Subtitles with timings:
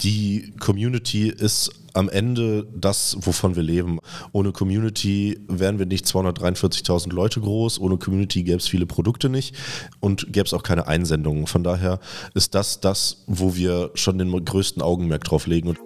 [0.00, 4.00] Die Community ist am Ende das, wovon wir leben.
[4.32, 9.54] Ohne Community wären wir nicht 243.000 Leute groß, ohne Community gäbe es viele Produkte nicht
[10.00, 11.46] und gäbe es auch keine Einsendungen.
[11.46, 12.00] Von daher
[12.34, 15.76] ist das das, wo wir schon den größten Augenmerk drauf legen.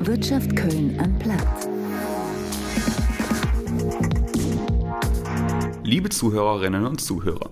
[0.00, 1.68] Wirtschaft Köln am Platz.
[5.84, 7.50] Liebe Zuhörerinnen und Zuhörer.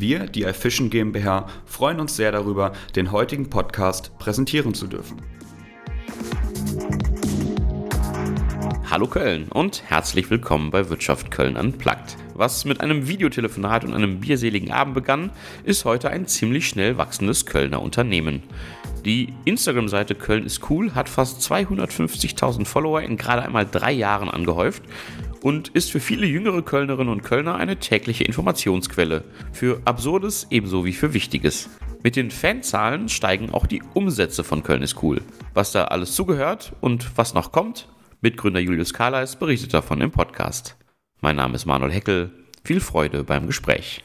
[0.00, 5.20] Wir, die iFishing GmbH, freuen uns sehr darüber, den heutigen Podcast präsentieren zu dürfen.
[8.90, 12.16] Hallo Köln und herzlich willkommen bei Wirtschaft Köln Unplugged.
[12.32, 15.32] Was mit einem Videotelefonat und einem bierseligen Abend begann,
[15.64, 18.42] ist heute ein ziemlich schnell wachsendes Kölner Unternehmen.
[19.04, 24.82] Die Instagram-Seite Köln ist cool hat fast 250.000 Follower in gerade einmal drei Jahren angehäuft
[25.42, 29.24] und ist für viele jüngere Kölnerinnen und Kölner eine tägliche Informationsquelle.
[29.52, 31.70] Für Absurdes ebenso wie für Wichtiges.
[32.02, 35.20] Mit den Fanzahlen steigen auch die Umsätze von Köln ist cool.
[35.54, 37.88] Was da alles zugehört und was noch kommt,
[38.20, 40.76] Mitgründer Julius Karleis berichtet davon im Podcast.
[41.20, 42.30] Mein Name ist Manuel Heckel.
[42.64, 44.02] Viel Freude beim Gespräch.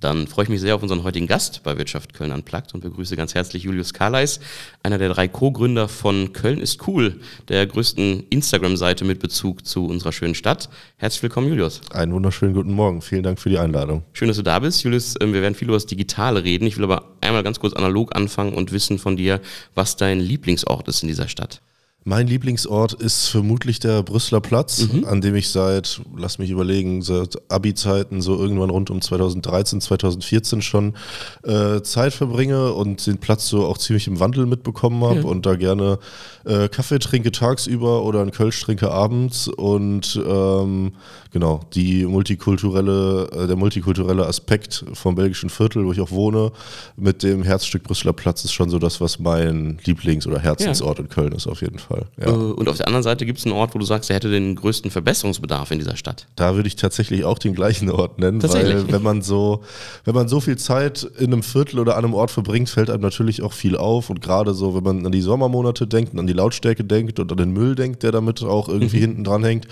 [0.00, 3.16] Dann freue ich mich sehr auf unseren heutigen Gast bei Wirtschaft Köln Unplugged und begrüße
[3.16, 4.40] ganz herzlich Julius Karleis,
[4.82, 10.12] einer der drei Co-Gründer von Köln ist cool, der größten Instagram-Seite mit Bezug zu unserer
[10.12, 10.70] schönen Stadt.
[10.96, 11.82] Herzlich willkommen, Julius.
[11.92, 13.02] Einen wunderschönen guten Morgen.
[13.02, 14.02] Vielen Dank für die Einladung.
[14.12, 15.16] Schön, dass du da bist, Julius.
[15.20, 16.66] Ähm, wir werden viel über das Digitale reden.
[16.66, 19.40] Ich will aber einmal ganz kurz analog anfangen und wissen von dir,
[19.74, 21.60] was dein Lieblingsort ist in dieser Stadt.
[22.04, 25.04] Mein Lieblingsort ist vermutlich der Brüsseler Platz, mhm.
[25.04, 30.62] an dem ich seit, lass mich überlegen, seit Abi-Zeiten so irgendwann rund um 2013, 2014
[30.62, 30.94] schon
[31.42, 35.24] äh, Zeit verbringe und den Platz so auch ziemlich im Wandel mitbekommen habe ja.
[35.24, 35.98] und da gerne
[36.46, 40.92] äh, Kaffee trinke tagsüber oder einen Kölsch trinke abends und ähm,
[41.32, 46.50] genau, die multikulturelle, äh, der multikulturelle Aspekt vom belgischen Viertel, wo ich auch wohne,
[46.96, 51.04] mit dem Herzstück Brüsseler Platz ist schon so das, was mein Lieblings- oder Herzensort ja.
[51.04, 51.89] in Köln ist auf jeden Fall.
[51.90, 52.06] Fall.
[52.18, 52.28] Ja.
[52.28, 54.30] Äh, und auf der anderen Seite gibt es einen Ort, wo du sagst, er hätte
[54.30, 56.26] den größten Verbesserungsbedarf in dieser Stadt.
[56.36, 59.62] Da würde ich tatsächlich auch den gleichen Ort nennen, weil wenn man so,
[60.04, 63.02] wenn man so viel Zeit in einem Viertel oder an einem Ort verbringt, fällt einem
[63.02, 64.10] natürlich auch viel auf.
[64.10, 67.38] Und gerade so, wenn man an die Sommermonate denkt, an die Lautstärke denkt und an
[67.38, 69.02] den Müll denkt, der damit auch irgendwie mhm.
[69.02, 69.66] hinten dran hängt.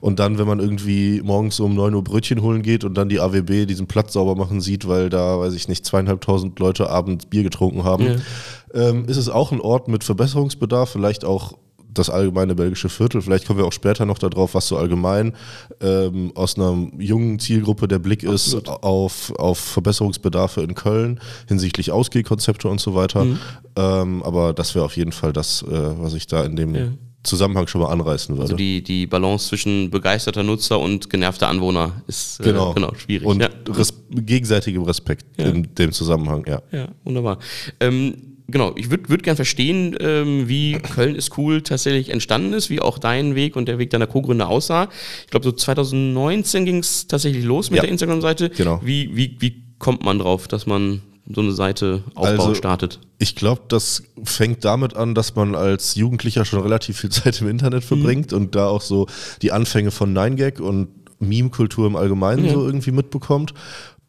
[0.00, 3.20] Und dann, wenn man irgendwie morgens um 9 Uhr Brötchen holen geht und dann die
[3.20, 7.42] AWB diesen Platz sauber machen sieht, weil da, weiß ich nicht, zweieinhalbtausend Leute abends Bier
[7.42, 8.04] getrunken haben.
[8.04, 8.88] Ja.
[8.88, 11.54] Ähm, ist es auch ein Ort mit Verbesserungsbedarf, vielleicht auch
[11.94, 13.22] das allgemeine belgische Viertel.
[13.22, 15.34] Vielleicht kommen wir auch später noch darauf, was so allgemein
[15.80, 22.68] ähm, aus einer jungen Zielgruppe der Blick ist auf, auf Verbesserungsbedarfe in Köln hinsichtlich Ausgehkonzepte
[22.68, 23.24] und so weiter.
[23.24, 23.38] Mhm.
[23.76, 26.88] Ähm, aber das wäre auf jeden Fall das, äh, was ich da in dem ja.
[27.24, 28.42] Zusammenhang schon mal anreißen würde.
[28.42, 32.74] Also die, die Balance zwischen begeisterter Nutzer und genervter Anwohner ist äh, genau.
[32.74, 33.26] genau schwierig.
[33.26, 33.48] Und ja.
[33.68, 35.46] res gegenseitigem Respekt ja.
[35.46, 36.62] in dem Zusammenhang, ja.
[36.70, 37.38] Ja, wunderbar.
[37.80, 42.70] Ähm, genau, ich würde würd gerne verstehen, ähm, wie Köln ist cool tatsächlich entstanden ist,
[42.70, 44.88] wie auch dein Weg und der Weg deiner Co-Gründer aussah.
[45.24, 48.50] Ich glaube, so 2019 ging es tatsächlich los mit ja, der Instagram-Seite.
[48.50, 48.80] Genau.
[48.82, 53.00] Wie, wie, wie kommt man drauf, dass man so eine Seite aufbauen also, startet?
[53.18, 57.48] Ich glaube, das fängt damit an, dass man als Jugendlicher schon relativ viel Zeit im
[57.48, 58.38] Internet verbringt mhm.
[58.38, 59.06] und da auch so
[59.42, 60.88] die Anfänge von 9gag und
[61.18, 62.52] Meme-Kultur im Allgemeinen ja.
[62.52, 63.54] so irgendwie mitbekommt.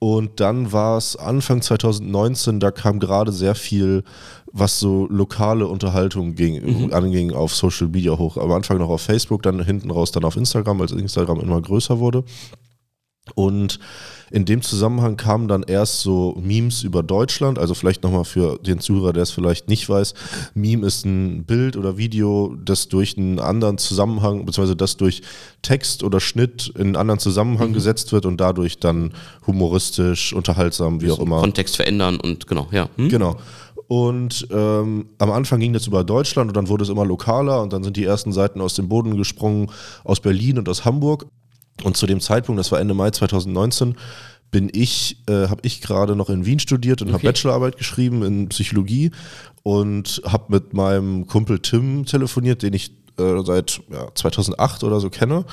[0.08, 4.04] Und dann war es Anfang 2019, da kam gerade sehr viel,
[4.52, 6.94] was so lokale Unterhaltung ging, mhm.
[6.94, 8.38] anging, auf Social Media hoch.
[8.38, 11.98] Am Anfang noch auf Facebook, dann hinten raus dann auf Instagram, als Instagram immer größer
[11.98, 12.24] wurde.
[13.34, 13.80] Und
[14.30, 18.80] in dem Zusammenhang kamen dann erst so Memes über Deutschland, also vielleicht nochmal für den
[18.80, 20.14] Zuhörer, der es vielleicht nicht weiß.
[20.54, 25.22] Meme ist ein Bild oder Video, das durch einen anderen Zusammenhang, beziehungsweise das durch
[25.64, 27.74] Text oder Schnitt in einen anderen Zusammenhang mhm.
[27.74, 29.14] gesetzt wird und dadurch dann
[29.48, 31.40] humoristisch, unterhaltsam, wie auch immer.
[31.40, 32.90] Kontext verändern und genau, ja.
[32.98, 33.10] Hm?
[33.10, 33.38] Genau.
[33.88, 37.72] Und ähm, am Anfang ging das über Deutschland und dann wurde es immer lokaler und
[37.72, 39.72] dann sind die ersten Seiten aus dem Boden gesprungen,
[40.04, 41.28] aus Berlin und aus Hamburg.
[41.84, 43.96] Und zu dem Zeitpunkt, das war Ende Mai 2019,
[44.52, 47.16] bin ich, äh, habe ich gerade noch in Wien studiert und okay.
[47.16, 49.12] habe Bachelorarbeit geschrieben in Psychologie
[49.64, 55.10] und habe mit meinem Kumpel Tim telefoniert, den ich äh, seit ja, 2008 oder so
[55.10, 55.46] kenne.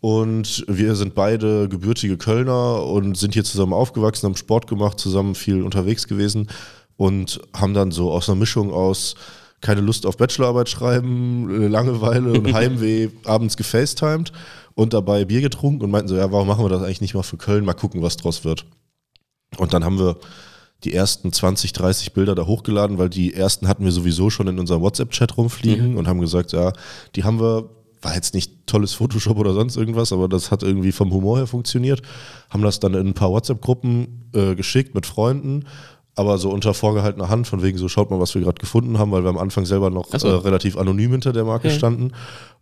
[0.00, 5.34] Und wir sind beide gebürtige Kölner und sind hier zusammen aufgewachsen, haben Sport gemacht, zusammen
[5.34, 6.48] viel unterwegs gewesen
[6.96, 9.16] und haben dann so aus einer Mischung aus
[9.60, 14.32] keine Lust auf Bachelorarbeit schreiben, Langeweile und Heimweh abends gefacetimed
[14.78, 17.24] und dabei Bier getrunken und meinten so, ja, warum machen wir das eigentlich nicht mal
[17.24, 17.64] für Köln?
[17.64, 18.64] Mal gucken, was draus wird.
[19.56, 20.18] Und dann haben wir
[20.84, 24.60] die ersten 20, 30 Bilder da hochgeladen, weil die ersten hatten wir sowieso schon in
[24.60, 25.96] unserem WhatsApp-Chat rumfliegen mhm.
[25.96, 26.72] und haben gesagt, ja,
[27.16, 27.68] die haben wir,
[28.02, 31.48] war jetzt nicht tolles Photoshop oder sonst irgendwas, aber das hat irgendwie vom Humor her
[31.48, 32.02] funktioniert.
[32.48, 35.64] Haben das dann in ein paar WhatsApp-Gruppen äh, geschickt mit Freunden
[36.18, 39.12] aber so unter vorgehaltener Hand, von wegen so schaut mal, was wir gerade gefunden haben,
[39.12, 40.28] weil wir am Anfang selber noch so.
[40.28, 41.74] äh, relativ anonym hinter der Marke Ja.
[41.74, 42.12] standen.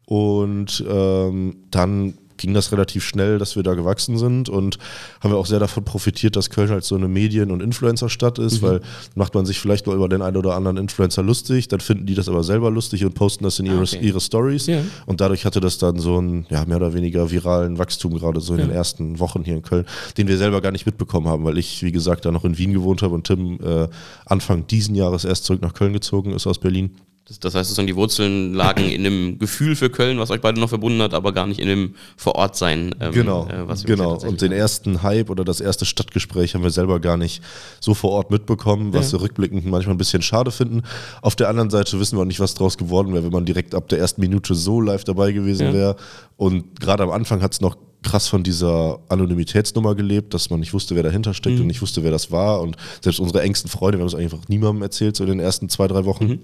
[0.04, 4.78] Und ähm, dann ging das relativ schnell, dass wir da gewachsen sind und
[5.22, 8.44] haben wir auch sehr davon profitiert, dass Köln halt so eine Medien- und Influencer-Stadt Mhm.
[8.46, 8.80] ist, weil
[9.14, 12.14] macht man sich vielleicht mal über den einen oder anderen Influencer lustig, dann finden die
[12.14, 13.98] das aber selber lustig und posten das in ihre, Ah, okay.
[14.00, 14.80] ihre Stories Ja.
[15.06, 18.54] und dadurch hatte das dann so einen ja, mehr oder weniger viralen Wachstum gerade so
[18.54, 19.84] in den ersten Wochen hier in Köln,
[20.16, 22.72] den wir selber gar nicht mitbekommen haben, weil ich, wie gesagt, da noch in Wien
[22.72, 23.88] gewohnt habe und Tim äh,
[24.26, 26.90] Anfang diesen Jahres erst zurück nach Köln gezogen ist aus Berlin.
[27.28, 30.60] Das, das heißt, sozusagen die Wurzeln lagen in einem Gefühl für Köln, was euch beide
[30.60, 32.94] noch verbunden hat, aber gar nicht in dem Vorortsein.
[33.00, 34.16] Ähm, Genau, äh, genau.
[34.18, 37.42] Und den ersten Hype oder das erste Stadtgespräch haben wir selber gar nicht
[37.80, 40.82] so vor Ort mitbekommen, was wir rückblickend manchmal ein bisschen schade finden.
[41.20, 43.74] Auf der anderen Seite wissen wir auch nicht, was draus geworden wäre, wenn man direkt
[43.74, 45.72] ab der ersten Minute so live dabei gewesen Ja.
[45.74, 45.96] wäre.
[46.36, 50.72] Und gerade am Anfang hat es noch krass von dieser Anonymitätsnummer gelebt, dass man nicht
[50.72, 51.62] wusste, wer dahinter steckt Mhm.
[51.62, 52.60] und nicht wusste, wer das war.
[52.60, 55.68] Und selbst unsere engsten Freunde, wir haben es einfach niemandem erzählt, so in den ersten
[55.68, 56.26] zwei, drei Wochen.
[56.28, 56.40] Mhm.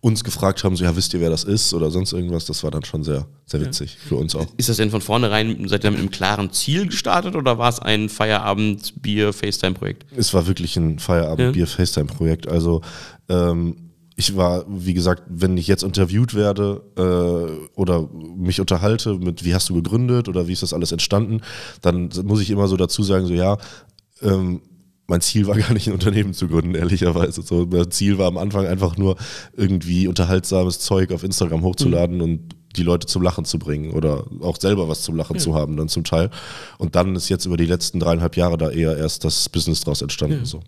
[0.00, 2.70] Uns gefragt haben, so ja, wisst ihr, wer das ist oder sonst irgendwas, das war
[2.70, 4.46] dann schon sehr, sehr witzig für uns auch.
[4.56, 7.80] Ist das denn von vornherein, seid ihr mit einem klaren Ziel gestartet oder war es
[7.80, 10.06] ein Feierabend-Bier-Facetime-Projekt?
[10.16, 12.48] Es war wirklich ein Feierabend-Bier-FaceTime-Projekt.
[12.48, 12.82] Also
[13.28, 19.44] ähm, ich war, wie gesagt, wenn ich jetzt interviewt werde äh, oder mich unterhalte mit,
[19.44, 21.40] wie hast du gegründet oder wie ist das alles entstanden,
[21.82, 23.58] dann muss ich immer so dazu sagen, so ja,
[24.22, 24.60] ähm,
[25.08, 27.42] mein Ziel war gar nicht ein Unternehmen zu gründen, ehrlicherweise.
[27.42, 29.16] So, mein Ziel war am Anfang einfach nur
[29.56, 34.58] irgendwie unterhaltsames Zeug auf Instagram hochzuladen und die Leute zum Lachen zu bringen oder auch
[34.60, 36.30] selber was zum Lachen zu haben dann zum Teil.
[36.76, 40.02] Und dann ist jetzt über die letzten dreieinhalb Jahre da eher erst das Business draus
[40.02, 40.44] entstanden.
[40.44, 40.60] So.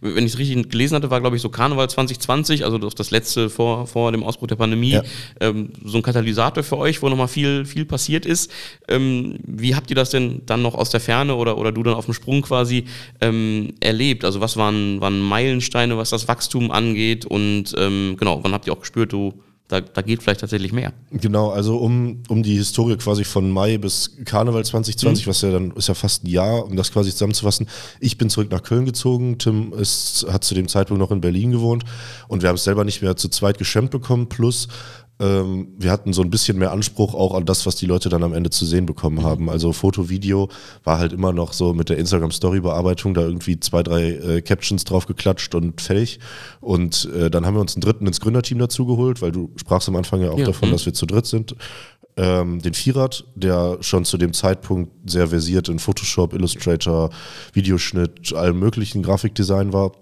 [0.00, 3.50] Wenn ich es richtig gelesen hatte, war, glaube ich, so Karneval 2020, also das letzte
[3.50, 5.02] vor, vor dem Ausbruch der Pandemie, Ja.
[5.40, 8.50] ähm, so ein Katalysator für euch, wo nochmal viel, viel passiert ist.
[8.88, 11.94] Ähm, wie habt ihr das denn dann noch aus der Ferne oder, oder du dann
[11.94, 12.84] auf dem Sprung quasi
[13.20, 14.24] ähm, erlebt?
[14.24, 18.72] Also was waren, waren Meilensteine, was das Wachstum angeht und ähm, genau, wann habt ihr
[18.72, 19.32] auch gespürt, du,
[19.68, 20.92] da, da geht vielleicht tatsächlich mehr?
[21.10, 25.72] Genau, also um, um die Historie quasi von Mai bis Karneval 2020, was ja dann
[25.72, 27.66] ist ja fast ein Jahr, um das quasi zusammenzufassen.
[27.98, 31.50] Ich bin zurück nach Köln gezogen, Tim ist, hat zu dem Zeitpunkt noch in Berlin
[31.50, 31.84] gewohnt
[32.28, 34.68] und wir haben es selber nicht mehr zu zweit geschemmt bekommen, plus
[35.18, 38.22] ähm, wir hatten so ein bisschen mehr Anspruch auch an das, was die Leute dann
[38.22, 39.48] am Ende zu sehen bekommen haben.
[39.48, 40.50] Also Foto, Video
[40.84, 45.06] war halt immer noch so mit der Instagram-Story-Bearbeitung da irgendwie zwei, drei äh, Captions drauf
[45.06, 46.20] geklatscht und fertig.
[46.60, 49.88] Und äh, dann haben wir uns einen dritten ins Gründerteam dazu geholt, weil du sprachst
[49.88, 50.44] am Anfang ja auch Ja.
[50.46, 50.72] davon, Mhm.
[50.72, 51.56] dass wir zu dritt sind.
[52.18, 57.10] Ähm, den Vierrad, der schon zu dem Zeitpunkt sehr versiert in Photoshop, Illustrator,
[57.52, 59.92] Videoschnitt, allem möglichen Grafikdesign war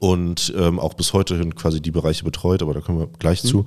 [0.00, 3.42] und ähm, auch bis heute hin quasi die Bereiche betreut, aber da kommen wir gleich
[3.42, 3.64] zu.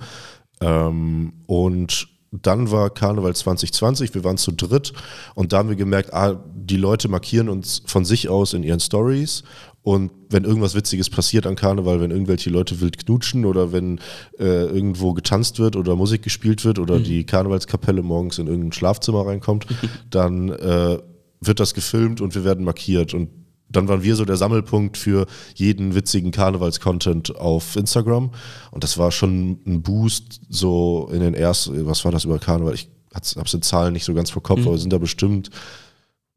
[0.64, 4.94] Ähm, und dann war Karneval 2020, wir waren zu dritt
[5.36, 8.80] und da haben wir gemerkt, ah, die Leute markieren uns von sich aus in ihren
[8.80, 9.44] Stories
[9.84, 14.00] und wenn irgendwas Witziges passiert an Karneval, wenn irgendwelche Leute wild knutschen oder wenn
[14.40, 19.28] äh, irgendwo getanzt wird oder Musik gespielt wird oder die Karnevalskapelle morgens in irgendein Schlafzimmer
[19.28, 19.68] reinkommt,
[20.10, 20.98] dann äh,
[21.42, 23.30] wird das gefilmt und wir werden markiert und
[23.76, 25.26] dann waren wir so der Sammelpunkt für
[25.56, 28.32] jeden witzigen Karnevals-Content auf Instagram.
[28.72, 32.74] Und das war schon ein Boost, so in den ersten, was war das über Karneval?
[32.74, 35.50] Ich hab's in Zahlen nicht so ganz vor Kopf, aber sind da bestimmt,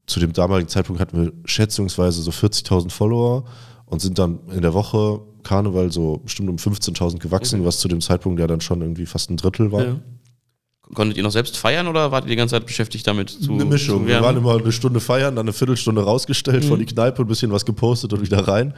[0.07, 3.45] zu dem damaligen Zeitpunkt hatten wir schätzungsweise so 40.000 Follower
[3.87, 8.01] und sind dann in der Woche Karneval so bestimmt um 15.000 gewachsen, was zu dem
[8.01, 9.85] Zeitpunkt ja dann schon irgendwie fast ein Drittel war.
[9.85, 9.97] Ja.
[10.95, 13.65] Konntet ihr noch selbst feiern oder wart ihr die ganze Zeit beschäftigt damit zu Eine
[13.65, 14.03] Mischung.
[14.03, 16.69] Zu Wir waren immer eine Stunde feiern, dann eine Viertelstunde rausgestellt Mhm.
[16.69, 18.73] vor die Kneipe, ein bisschen was gepostet und wieder rein.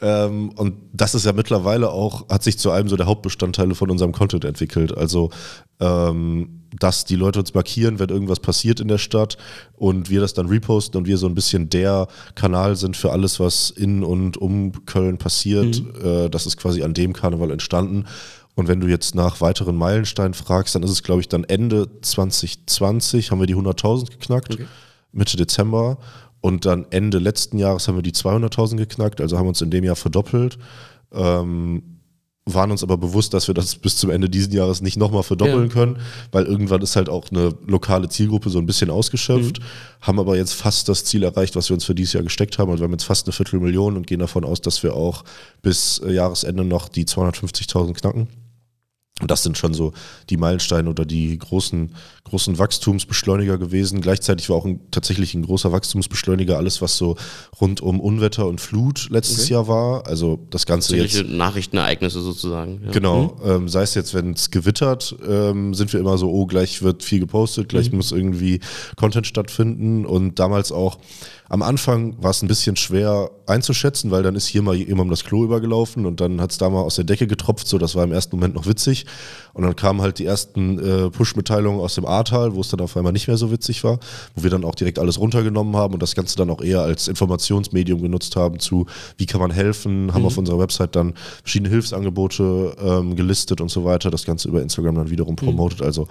[0.00, 3.88] Ähm, und das ist ja mittlerweile auch, hat sich zu einem so der Hauptbestandteile von
[3.90, 4.96] unserem Content entwickelt.
[4.96, 5.30] Also,
[5.78, 9.36] ähm, dass die Leute uns markieren, wenn irgendwas passiert in der Stadt
[9.76, 13.38] und wir das dann reposten und wir so ein bisschen der Kanal sind für alles,
[13.38, 15.80] was in und um Köln passiert.
[15.80, 15.92] Mhm.
[16.04, 18.06] Äh, das ist quasi an dem Karneval entstanden.
[18.56, 21.88] Und wenn du jetzt nach weiteren Meilensteinen fragst, dann ist es, glaube ich, dann Ende
[22.02, 24.56] 2020 haben wir die 100.000 geknackt,
[25.12, 25.98] Mitte Dezember.
[26.40, 29.82] Und dann Ende letzten Jahres haben wir die 200.000 geknackt, also haben uns in dem
[29.82, 30.58] Jahr verdoppelt.
[31.12, 31.82] Ähm,
[32.46, 35.68] waren uns aber bewusst, dass wir das bis zum Ende dieses Jahres nicht nochmal verdoppeln
[35.68, 35.72] Ja.
[35.72, 35.96] können,
[36.30, 39.60] weil irgendwann ist halt auch eine lokale Zielgruppe so ein bisschen ausgeschöpft,
[40.02, 42.70] haben aber jetzt fast das Ziel erreicht, was wir uns für dieses Jahr gesteckt haben.
[42.70, 45.24] Also wir haben jetzt fast eine Viertelmillion und gehen davon aus, dass wir auch
[45.62, 48.28] bis äh, Jahresende noch die 250.000 knacken.
[49.20, 49.92] Und das sind schon so
[50.28, 51.94] die Meilensteine oder die großen,
[52.24, 54.00] großen Wachstumsbeschleuniger gewesen.
[54.00, 57.16] Gleichzeitig war auch ein, tatsächlich ein großer Wachstumsbeschleuniger alles, was so
[57.60, 59.52] rund um Unwetter und Flut letztes Okay.
[59.52, 60.06] Jahr war.
[60.08, 61.14] Also das Ganze jetzt.
[61.14, 62.80] Solche Nachrichtenereignisse sozusagen.
[62.86, 62.90] Ja.
[62.90, 66.82] Genau, ähm, sei es jetzt, wenn es gewittert, ähm, sind wir immer so, oh, gleich
[66.82, 68.58] wird viel gepostet, gleich muss irgendwie
[68.96, 70.98] Content stattfinden und damals auch
[71.54, 75.22] Am Anfang war es ein bisschen schwer einzuschätzen, weil dann ist hier mal jemandem das
[75.22, 78.02] Klo übergelaufen und dann hat es da mal aus der Decke getropft, so das war
[78.02, 79.06] im ersten Moment noch witzig.
[79.52, 82.96] Und dann kamen halt die ersten äh, Push-Mitteilungen aus dem Ahrtal, wo es dann auf
[82.96, 84.00] einmal nicht mehr so witzig war,
[84.34, 87.06] wo wir dann auch direkt alles runtergenommen haben und das Ganze dann auch eher als
[87.06, 90.26] Informationsmedium genutzt haben zu, wie kann man helfen, haben mhm.
[90.26, 94.96] auf unserer Website dann verschiedene Hilfsangebote ähm, gelistet und so weiter, das Ganze über Instagram
[94.96, 95.82] dann wiederum promotet.
[95.82, 95.86] Mhm.
[95.86, 96.08] Also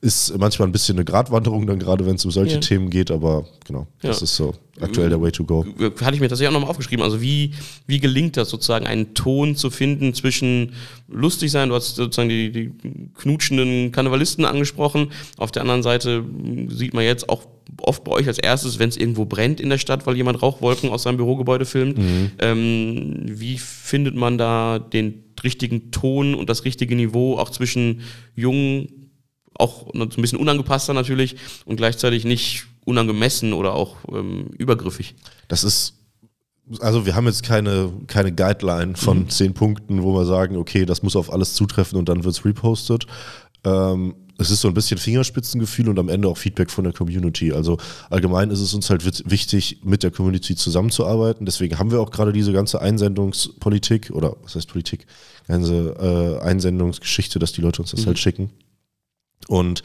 [0.00, 2.60] ist manchmal ein bisschen eine Gratwanderung dann gerade, wenn es um solche ja.
[2.60, 4.08] Themen geht, aber genau, ja.
[4.10, 5.64] das ist so aktuell der Way to go.
[6.00, 7.02] Hatte ich mir tatsächlich auch nochmal aufgeschrieben.
[7.02, 7.52] Also wie,
[7.86, 10.72] wie gelingt das sozusagen, einen Ton zu finden zwischen
[11.08, 12.72] lustig sein, du hast sozusagen die, die
[13.16, 16.24] knutschenden Karnevalisten angesprochen, auf der anderen Seite
[16.68, 17.46] sieht man jetzt auch
[17.82, 20.90] oft bei euch als erstes, wenn es irgendwo brennt in der Stadt, weil jemand Rauchwolken
[20.90, 21.98] aus seinem Bürogebäude filmt.
[21.98, 22.30] Mhm.
[22.38, 28.00] Ähm, wie findet man da den richtigen Ton und das richtige Niveau auch zwischen
[28.34, 29.05] jungen
[29.58, 35.14] auch ein bisschen unangepasster natürlich und gleichzeitig nicht unangemessen oder auch ähm, übergriffig.
[35.48, 35.94] Das ist
[36.80, 39.28] also wir haben jetzt keine, keine Guideline von mhm.
[39.28, 42.44] zehn Punkten, wo wir sagen, okay, das muss auf alles zutreffen und dann wird es
[42.44, 43.06] repostet.
[43.64, 47.52] Ähm, es ist so ein bisschen Fingerspitzengefühl und am Ende auch Feedback von der Community.
[47.52, 47.78] Also
[48.10, 51.46] allgemein ist es uns halt wichtig, mit der Community zusammenzuarbeiten.
[51.46, 55.06] Deswegen haben wir auch gerade diese ganze Einsendungspolitik oder was heißt Politik,
[55.48, 58.06] ganze äh, Einsendungsgeschichte, dass die Leute uns das mhm.
[58.06, 58.50] halt schicken.
[59.48, 59.82] Und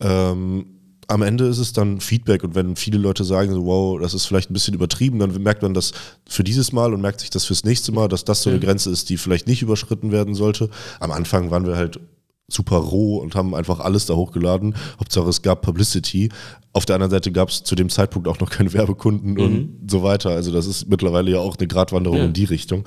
[0.00, 0.66] ähm,
[1.08, 4.26] am Ende ist es dann Feedback und wenn viele Leute sagen, so, wow, das ist
[4.26, 5.92] vielleicht ein bisschen übertrieben, dann merkt man das
[6.28, 8.90] für dieses Mal und merkt sich das fürs nächste Mal, dass das so eine Grenze
[8.90, 10.68] ist, die vielleicht nicht überschritten werden sollte.
[11.00, 11.98] Am Anfang waren wir halt
[12.46, 14.74] super roh und haben einfach alles da hochgeladen.
[14.98, 16.30] Hauptsache es gab Publicity.
[16.74, 19.40] Auf der anderen Seite gab es zu dem Zeitpunkt auch noch keine Werbekunden mhm.
[19.40, 20.30] und so weiter.
[20.30, 22.24] Also das ist mittlerweile ja auch eine Gratwanderung ja.
[22.26, 22.86] in die Richtung.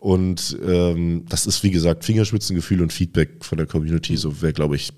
[0.00, 4.16] Und ähm, das ist, wie gesagt, Fingerspitzengefühl und Feedback von der Community.
[4.16, 4.92] So wäre, glaube ich,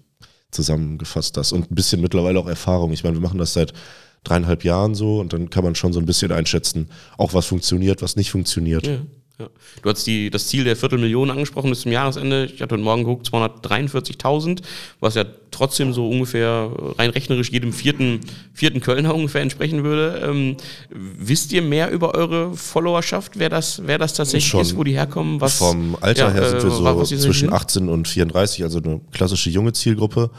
[0.50, 1.52] zusammengefasst das.
[1.52, 2.92] Und ein bisschen mittlerweile auch Erfahrung.
[2.92, 3.72] Ich meine, wir machen das seit
[4.24, 8.02] dreieinhalb Jahren so und dann kann man schon so ein bisschen einschätzen, auch was funktioniert,
[8.02, 8.86] was nicht funktioniert.
[8.86, 8.98] Ja.
[9.40, 9.48] Ja.
[9.82, 12.44] Du hast die, das Ziel der Viertelmillion angesprochen bis zum Jahresende.
[12.44, 14.60] Ich hatte heute Morgen geguckt, 243.000,
[15.00, 18.20] was ja trotzdem so ungefähr rein rechnerisch jedem vierten,
[18.52, 20.20] vierten Kölner ungefähr entsprechen würde.
[20.22, 20.56] Ähm,
[20.90, 24.92] wisst ihr mehr über eure Followerschaft, wer das, wer das tatsächlich Schon ist, wo die
[24.92, 25.40] herkommen?
[25.40, 29.00] Was, Vom Alter ja, her sind wir äh, so zwischen 18 und 34, also eine
[29.10, 30.30] klassische junge Zielgruppe.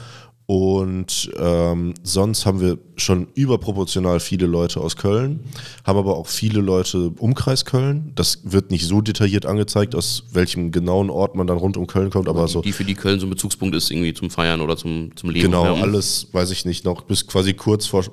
[0.52, 5.46] Und ähm, sonst haben wir schon überproportional viele Leute aus Köln,
[5.86, 8.12] haben aber auch viele Leute Umkreis Köln.
[8.16, 12.10] Das wird nicht so detailliert angezeigt, aus welchem genauen Ort man dann rund um Köln
[12.10, 12.62] kommt, aber, die, so.
[12.62, 15.46] Die für die Köln so ein Bezugspunkt ist, irgendwie zum Feiern oder zum, zum Leben.
[15.46, 15.82] Genau, ja.
[15.82, 18.04] alles, weiß ich nicht, noch bis quasi kurz vor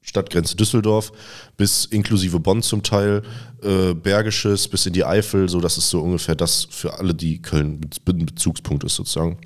[0.00, 1.10] Stadtgrenze Düsseldorf
[1.56, 3.22] bis inklusive Bonn zum Teil,
[3.64, 7.42] äh, Bergisches bis in die Eifel, so das ist so ungefähr das für alle, die
[7.42, 9.36] Köln ein Bezugspunkt ist sozusagen.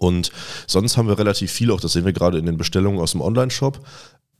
[0.00, 0.32] Und
[0.66, 3.20] sonst haben wir relativ viel, auch das sehen wir gerade in den Bestellungen aus dem
[3.20, 3.80] Online-Shop,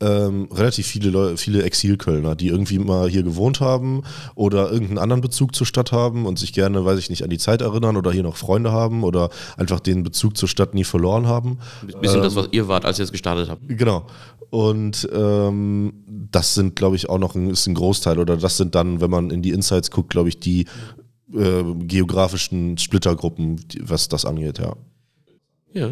[0.01, 4.03] ähm, relativ viele Leute, viele Exilkölner, die irgendwie mal hier gewohnt haben
[4.35, 7.37] oder irgendeinen anderen Bezug zur Stadt haben und sich gerne, weiß ich nicht, an die
[7.37, 11.27] Zeit erinnern oder hier noch Freunde haben oder einfach den Bezug zur Stadt nie verloren
[11.27, 11.59] haben.
[11.83, 13.61] Ein bisschen ähm, das, was ihr wart, als ihr es gestartet habt.
[13.69, 14.07] Genau.
[14.49, 18.75] Und ähm, das sind, glaube ich, auch noch ein, ist ein Großteil oder das sind
[18.75, 20.65] dann, wenn man in die Insights guckt, glaube ich, die
[21.35, 24.75] äh, geografischen Splittergruppen, was das angeht, ja.
[25.73, 25.91] Ja.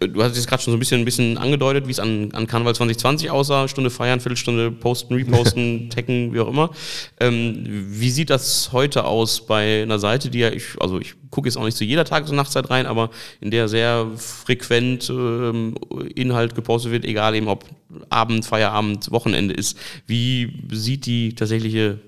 [0.00, 2.46] Du hast jetzt gerade schon so ein bisschen, ein bisschen angedeutet, wie es an, an
[2.46, 3.68] Karneval 2020 aussah.
[3.68, 6.70] Stunde feiern, Viertelstunde posten, reposten, taggen, wie auch immer.
[7.20, 11.48] Ähm, wie sieht das heute aus bei einer Seite, die ja, ich, also ich gucke
[11.48, 13.10] jetzt auch nicht zu jeder Tages- und Nachtzeit rein, aber
[13.40, 15.74] in der sehr frequent ähm,
[16.14, 17.64] Inhalt gepostet wird, egal eben ob
[18.08, 19.76] Abend, Feierabend, Wochenende ist.
[20.06, 22.00] Wie sieht die tatsächliche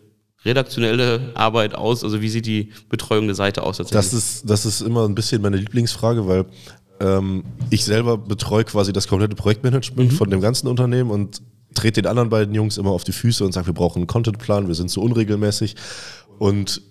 [0.45, 2.05] redaktionelle Arbeit aus?
[2.05, 3.79] Also wie sieht die Betreuung der Seite aus?
[3.79, 6.47] Das ist, das ist immer ein bisschen meine Lieblingsfrage, weil
[7.01, 10.17] ähm, ich selber betreue quasi das komplette Projektmanagement mhm.
[10.17, 11.43] von dem ganzen Unternehmen und
[11.75, 14.69] trete den anderen beiden Jungs immer auf die Füße und sage, wir brauchen einen Contentplan,
[14.69, 15.77] wir sind so unregelmäßig.
[16.39, 16.83] Und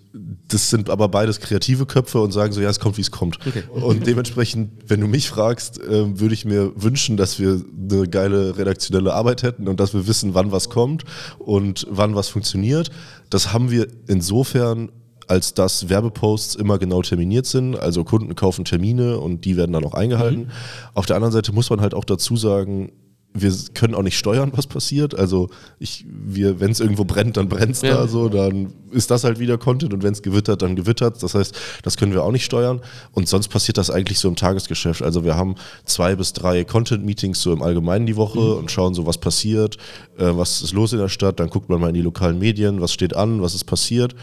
[0.48, 3.38] das sind aber beides kreative Köpfe und sagen so, ja, es kommt, wie es kommt.
[3.44, 3.64] Okay.
[3.72, 8.56] Und dementsprechend, wenn du mich fragst, äh, würde ich mir wünschen, dass wir eine geile
[8.56, 11.04] redaktionelle Arbeit hätten und dass wir wissen, wann was kommt
[11.38, 12.90] und wann was funktioniert.
[13.28, 14.90] Das haben wir insofern
[15.28, 17.76] als dass Werbeposts immer genau terminiert sind.
[17.78, 20.44] Also Kunden kaufen Termine und die werden dann auch eingehalten.
[20.44, 20.50] Mhm.
[20.94, 22.92] Auf der anderen Seite muss man halt auch dazu sagen,
[23.36, 25.18] wir können auch nicht steuern, was passiert.
[25.18, 25.50] Also
[25.80, 27.94] ich, wir, wenn es irgendwo brennt, dann brennt es ja.
[27.94, 31.20] da so, dann ist das halt wieder Content und wenn es gewittert, dann gewittert.
[31.20, 32.80] Das heißt, das können wir auch nicht steuern.
[33.10, 35.02] Und sonst passiert das eigentlich so im Tagesgeschäft.
[35.02, 38.58] Also wir haben zwei bis drei Content-Meetings so im Allgemeinen die Woche mhm.
[38.58, 39.78] und schauen so, was passiert,
[40.16, 41.40] äh, was ist los in der Stadt.
[41.40, 44.14] Dann guckt man mal in die lokalen Medien, was steht an, was ist passiert.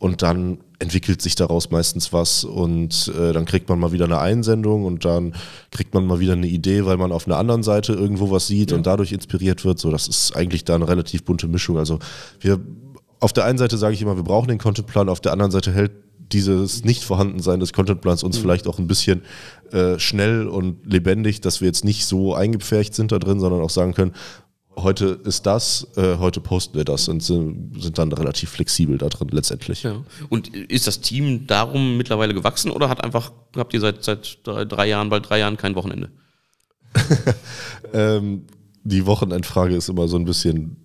[0.00, 4.18] Und dann entwickelt sich daraus meistens was und äh, dann kriegt man mal wieder eine
[4.18, 5.34] Einsendung und dann
[5.70, 8.70] kriegt man mal wieder eine Idee, weil man auf einer anderen Seite irgendwo was sieht
[8.70, 8.78] ja.
[8.78, 9.78] und dadurch inspiriert wird.
[9.78, 11.76] So, das ist eigentlich da eine relativ bunte Mischung.
[11.76, 11.98] Also
[12.40, 12.60] wir
[13.20, 15.72] auf der einen Seite sage ich immer, wir brauchen den Contentplan, auf der anderen Seite
[15.72, 15.92] hält
[16.32, 18.42] dieses Nicht-Vorhandensein des Contentplans uns mhm.
[18.42, 19.22] vielleicht auch ein bisschen
[19.72, 23.70] äh, schnell und lebendig, dass wir jetzt nicht so eingepfercht sind da drin, sondern auch
[23.70, 24.12] sagen können,
[24.76, 29.08] heute ist das, äh, heute posten wir das und sind, sind, dann relativ flexibel da
[29.08, 29.82] drin letztendlich.
[29.82, 30.02] Ja.
[30.28, 34.64] Und ist das Team darum mittlerweile gewachsen oder hat einfach, habt ihr seit, seit drei,
[34.64, 36.10] drei Jahren, bald drei Jahren kein Wochenende?
[37.92, 38.46] ähm,
[38.82, 40.76] die Wochenendfrage ist immer so ein bisschen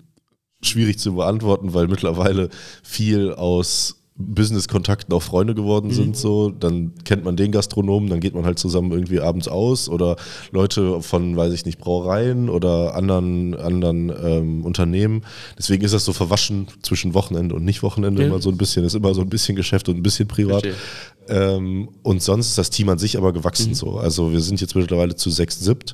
[0.61, 2.49] schwierig zu beantworten, weil mittlerweile
[2.83, 6.13] viel aus Business-Kontakten auch Freunde geworden sind, mhm.
[6.13, 10.15] so, dann kennt man den Gastronomen, dann geht man halt zusammen irgendwie abends aus oder
[10.51, 15.23] Leute von, weiß ich nicht, Brauereien oder anderen, anderen ähm, Unternehmen.
[15.57, 18.29] Deswegen ist das so verwaschen zwischen Wochenende und Nicht-Wochenende ja.
[18.29, 20.65] immer so ein bisschen, ist immer so ein bisschen Geschäft und ein bisschen privat.
[21.27, 23.75] Ähm, und sonst ist das Team an sich aber gewachsen mhm.
[23.75, 23.97] so.
[23.97, 25.93] Also wir sind jetzt mittlerweile zu sechs, siebt.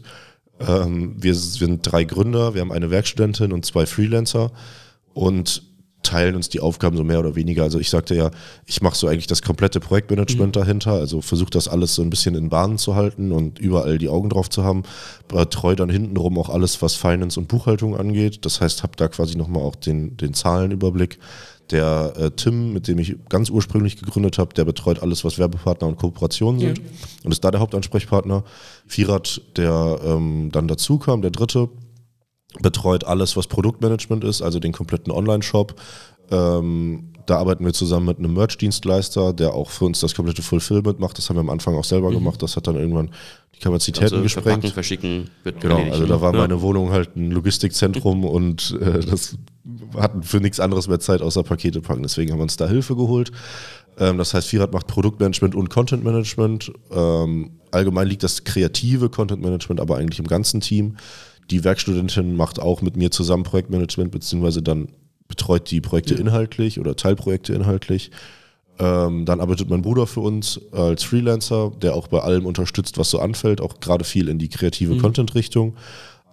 [0.60, 4.51] Ähm, wir sind drei Gründer, wir haben eine Werkstudentin und zwei Freelancer
[5.16, 5.71] und
[6.03, 7.63] teilen uns die Aufgaben so mehr oder weniger.
[7.63, 8.31] Also ich sagte ja,
[8.65, 10.60] ich mache so eigentlich das komplette Projektmanagement mhm.
[10.60, 14.10] dahinter, also versuche das alles so ein bisschen in Bahnen zu halten und überall die
[14.10, 14.84] Augen drauf zu haben.
[15.27, 18.46] Betreue dann hintenrum auch alles, was Finance und Buchhaltung angeht.
[18.46, 21.20] Das heißt, habe da quasi nochmal auch den, den Zahlenüberblick.
[21.70, 25.88] Der äh, Tim, mit dem ich ganz ursprünglich gegründet habe, der betreut alles, was Werbepartner
[25.88, 26.84] und Kooperationen sind ja.
[27.24, 28.43] und ist da der Hauptansprechpartner.
[28.88, 31.70] Firat, der ähm, dann dazu kam, der dritte,
[32.62, 35.75] betreut alles, was Produktmanagement ist, also den kompletten Online-Shop.
[36.31, 41.00] Ähm, da arbeiten wir zusammen mit einem Merch-Dienstleister, der auch für uns das komplette Fulfillment
[41.00, 41.17] macht.
[41.17, 42.15] Das haben wir am Anfang auch selber mhm.
[42.15, 42.41] gemacht.
[42.41, 43.12] Das hat dann irgendwann
[43.55, 44.67] die Kapazitäten also gesprengt.
[44.70, 46.39] verschicken wird Genau, also da war ja.
[46.39, 49.38] meine Wohnung halt ein Logistikzentrum und äh, das
[49.96, 52.03] hatten für nichts anderes mehr Zeit außer Pakete packen.
[52.03, 53.31] Deswegen haben wir uns da Hilfe geholt.
[53.98, 56.72] Ähm, das heißt, Firat macht Produktmanagement und Contentmanagement.
[56.91, 60.98] Ähm, allgemein liegt das kreative Contentmanagement aber eigentlich im ganzen Team.
[61.51, 64.88] Die Werkstudentin macht auch mit mir zusammen Projektmanagement, beziehungsweise dann
[65.27, 66.22] betreut die Projekte ja.
[66.22, 68.12] inhaltlich oder Teilprojekte inhaltlich.
[68.79, 73.10] Ähm, dann arbeitet mein Bruder für uns als Freelancer, der auch bei allem unterstützt, was
[73.10, 75.01] so anfällt, auch gerade viel in die kreative mhm.
[75.01, 75.75] Content-Richtung.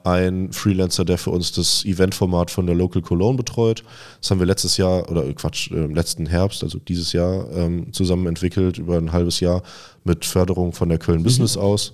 [0.04, 3.82] Ein Freelancer, der für uns das Eventformat von der Local Cologne betreut.
[4.20, 7.92] Das haben wir letztes Jahr, oder Quatsch, äh, im letzten Herbst, also dieses Jahr, ähm,
[7.92, 9.64] zusammen entwickelt, über ein halbes Jahr
[10.04, 11.62] mit Förderung von der Köln Business mhm.
[11.62, 11.92] aus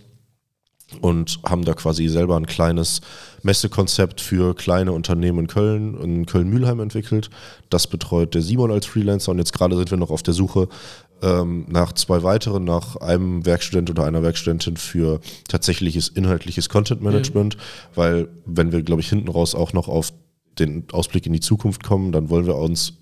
[1.01, 3.01] und haben da quasi selber ein kleines
[3.43, 7.31] Messekonzept für kleine Unternehmen in Köln, in Köln-Mülheim entwickelt.
[7.71, 10.69] Das betreut der Simon als Freelancer und jetzt gerade sind wir noch auf der Suche
[11.23, 17.57] ähm, nach zwei weiteren, nach einem Werkstudent oder einer Werkstudentin für tatsächliches inhaltliches Content Management,
[17.57, 17.61] mhm.
[17.95, 20.13] weil wenn wir, glaube ich, hinten raus auch noch auf
[20.59, 22.95] den Ausblick in die Zukunft kommen, dann wollen wir uns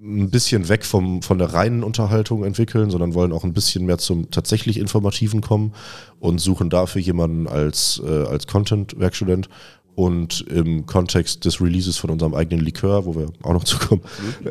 [0.00, 3.98] ein bisschen weg vom, von der reinen Unterhaltung entwickeln, sondern wollen auch ein bisschen mehr
[3.98, 5.72] zum tatsächlich Informativen kommen
[6.20, 9.48] und suchen dafür jemanden als, äh, als Content-Werkstudent
[9.96, 14.02] und im Kontext des Releases von unserem eigenen Likör, wo wir auch noch zukommen,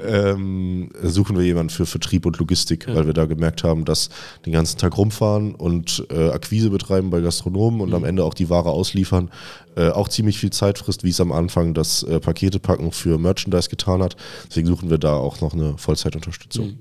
[0.06, 2.96] ähm, suchen wir jemanden für Vertrieb und Logistik, ja.
[2.96, 4.10] weil wir da gemerkt haben, dass
[4.46, 7.96] den ganzen Tag rumfahren und äh, Akquise betreiben bei Gastronomen und mhm.
[7.96, 9.30] am Ende auch die Ware ausliefern,
[9.76, 13.70] äh, auch ziemlich viel Zeit frisst, wie es am Anfang das äh, Paketepacken für Merchandise
[13.70, 14.16] getan hat.
[14.50, 16.66] Deswegen suchen wir da auch noch eine Vollzeitunterstützung.
[16.66, 16.80] Mhm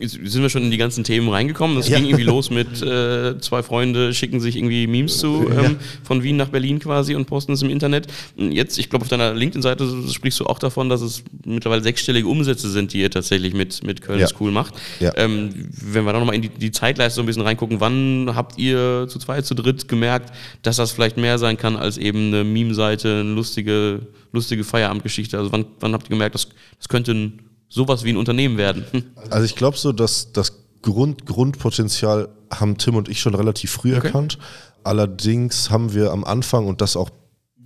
[0.00, 1.76] sind wir schon in die ganzen Themen reingekommen.
[1.76, 1.96] Das ja.
[1.96, 5.70] ging irgendwie los mit äh, zwei Freunde schicken sich irgendwie Memes zu ähm, ja.
[6.04, 8.06] von Wien nach Berlin quasi und posten es im Internet.
[8.36, 12.70] Jetzt, ich glaube, auf deiner LinkedIn-Seite sprichst du auch davon, dass es mittlerweile sechsstellige Umsätze
[12.70, 14.28] sind, die ihr tatsächlich mit, mit Köln ja.
[14.28, 14.74] School macht.
[15.00, 18.58] Ähm, wenn wir da nochmal in die, die Zeitleiste so ein bisschen reingucken, wann habt
[18.58, 22.44] ihr zu zweit, zu dritt gemerkt, dass das vielleicht mehr sein kann als eben eine
[22.44, 24.00] Meme-Seite, eine lustige,
[24.32, 25.38] lustige Feierabendgeschichte?
[25.38, 28.84] Also wann, wann habt ihr gemerkt, das, das könnte ein sowas wie ein Unternehmen werden.
[29.30, 33.94] Also ich glaube so, dass das Grund, Grundpotenzial haben Tim und ich schon relativ früh
[33.94, 34.06] okay.
[34.06, 34.38] erkannt.
[34.84, 37.10] Allerdings haben wir am Anfang und das auch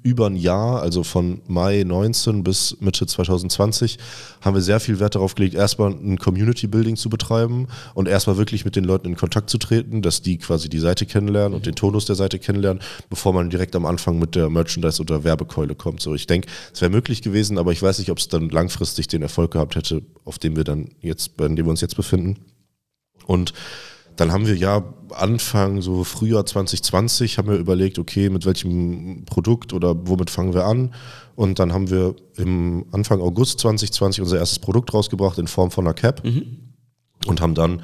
[0.02, 3.98] über ein Jahr, also von Mai 19 bis Mitte 2020,
[4.40, 8.36] haben wir sehr viel Wert darauf gelegt, erstmal ein Community Building zu betreiben und erstmal
[8.36, 11.66] wirklich mit den Leuten in Kontakt zu treten, dass die quasi die Seite kennenlernen und
[11.66, 15.74] den Tonus der Seite kennenlernen, bevor man direkt am Anfang mit der Merchandise oder Werbekeule
[15.74, 16.00] kommt.
[16.00, 19.08] So, ich denke, es wäre möglich gewesen, aber ich weiß nicht, ob es dann langfristig
[19.08, 22.38] den Erfolg gehabt hätte, auf dem wir dann jetzt, bei dem wir uns jetzt befinden.
[23.26, 23.52] Und
[24.16, 29.72] dann haben wir ja Anfang, so Frühjahr 2020, haben wir überlegt, okay, mit welchem Produkt
[29.72, 30.94] oder womit fangen wir an?
[31.34, 35.86] Und dann haben wir im Anfang August 2020 unser erstes Produkt rausgebracht in Form von
[35.86, 36.74] einer Cap mhm.
[37.26, 37.82] und haben dann,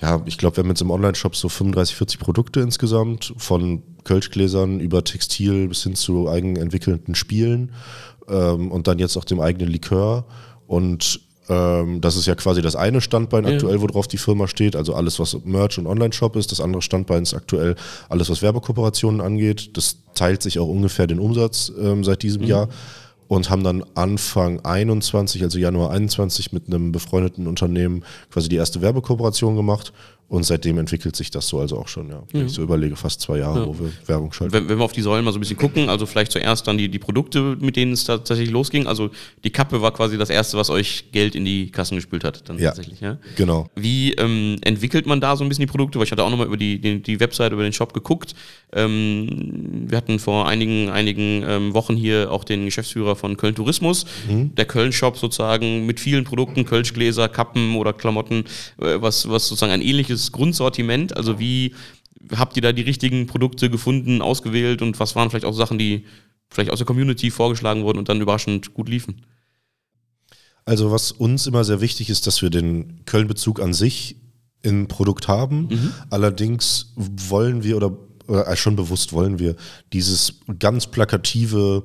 [0.00, 4.80] ja, ich glaube, wir haben jetzt im Online-Shop so 35, 40 Produkte insgesamt, von Kölschgläsern
[4.80, 7.72] über Textil bis hin zu eigenentwickelten Spielen
[8.28, 10.26] ähm, und dann jetzt auch dem eigenen Likör.
[10.66, 11.20] Und
[12.00, 13.54] das ist ja quasi das eine Standbein Ja.
[13.54, 14.76] aktuell, worauf die Firma steht.
[14.76, 16.52] Also alles, was Merch und Online-Shop ist.
[16.52, 17.74] Das andere Standbein ist aktuell
[18.08, 19.76] alles, was Werbekooperationen angeht.
[19.76, 22.68] Das teilt sich auch ungefähr den Umsatz ähm, seit diesem Jahr.
[23.26, 28.82] Und haben dann Anfang 21, also Januar 21, mit einem befreundeten Unternehmen quasi die erste
[28.82, 29.92] Werbekooperation gemacht.
[30.30, 32.22] Und seitdem entwickelt sich das so also auch schon, ja.
[32.30, 34.52] Wenn ich so überlege, fast zwei Jahre, wo wir Werbung schalten.
[34.54, 36.78] Wenn, wenn wir auf die Säulen mal so ein bisschen gucken, also vielleicht zuerst dann
[36.78, 38.86] die, die Produkte, mit denen es tatsächlich losging.
[38.86, 39.10] Also
[39.42, 42.60] die Kappe war quasi das erste, was euch Geld in die Kassen gespült hat, dann
[42.60, 42.66] Ja.
[42.68, 43.18] tatsächlich, ja.
[43.34, 43.68] Genau.
[43.74, 45.98] Wie ähm, entwickelt man da so ein bisschen die Produkte?
[45.98, 48.36] Weil ich hatte auch nochmal über die, die, die Website, über den Shop geguckt.
[48.72, 54.06] Ähm, wir hatten vor einigen, einigen ähm, Wochen hier auch den Geschäftsführer von Köln Tourismus,
[54.28, 58.44] der Köln-Shop sozusagen mit vielen Produkten, Kölschgläser, Kappen oder Klamotten,
[58.80, 61.16] äh, was, was sozusagen ein ähnliches Grundsortiment.
[61.16, 61.74] Also wie
[62.34, 66.04] habt ihr da die richtigen Produkte gefunden, ausgewählt und was waren vielleicht auch Sachen, die
[66.50, 69.22] vielleicht aus der Community vorgeschlagen wurden und dann überraschend gut liefen?
[70.64, 74.16] Also was uns immer sehr wichtig ist, dass wir den Köln-Bezug an sich
[74.62, 75.68] im Produkt haben.
[76.10, 79.56] Allerdings wollen wir oder, oder schon bewusst wollen wir
[79.92, 81.84] dieses ganz plakative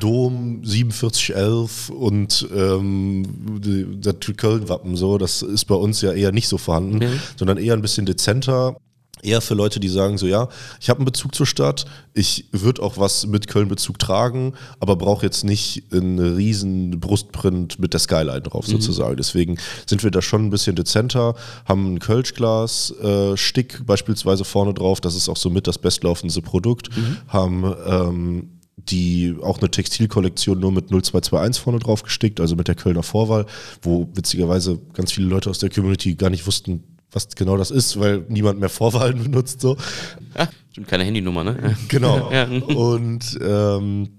[0.00, 3.24] Dom 4711 und ähm,
[4.00, 7.04] das Köln-Wappen so, das ist bei uns ja eher nicht so vorhanden,
[7.36, 8.76] sondern eher ein bisschen dezenter.
[9.22, 12.82] Eher für Leute, die sagen so, ja, ich habe einen Bezug zur Stadt, ich würde
[12.82, 18.42] auch was mit Köln-Bezug tragen, aber brauche jetzt nicht einen riesen Brustprint mit der Skyline
[18.42, 19.16] drauf sozusagen.
[19.16, 24.74] Deswegen sind wir da schon ein bisschen dezenter, haben ein Kölschglas, äh, Stick beispielsweise vorne
[24.74, 26.90] drauf, das ist auch somit das bestlaufendste Produkt,
[27.28, 32.74] haben ähm, die auch eine Textilkollektion nur mit 0221 vorne drauf gestickt, also mit der
[32.74, 33.46] Kölner Vorwahl,
[33.82, 37.98] wo witzigerweise ganz viele Leute aus der Community gar nicht wussten, was genau das ist,
[37.98, 39.76] weil niemand mehr Vorwahlen benutzt so.
[40.36, 41.76] Ja, stimmt, keine Handynummer, ne?
[41.88, 42.30] Genau.
[42.30, 42.44] Ja.
[42.44, 44.10] Und ähm,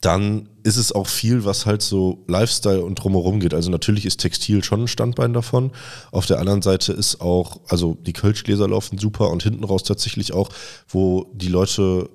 [0.00, 3.54] dann ist es auch viel, was halt so Lifestyle und drumherum geht.
[3.54, 5.70] Also natürlich ist Textil schon ein Standbein davon.
[6.10, 10.32] Auf der anderen Seite ist auch, also die Kölschgläser laufen super und hinten raus tatsächlich
[10.32, 10.48] auch,
[10.88, 12.10] wo die Leute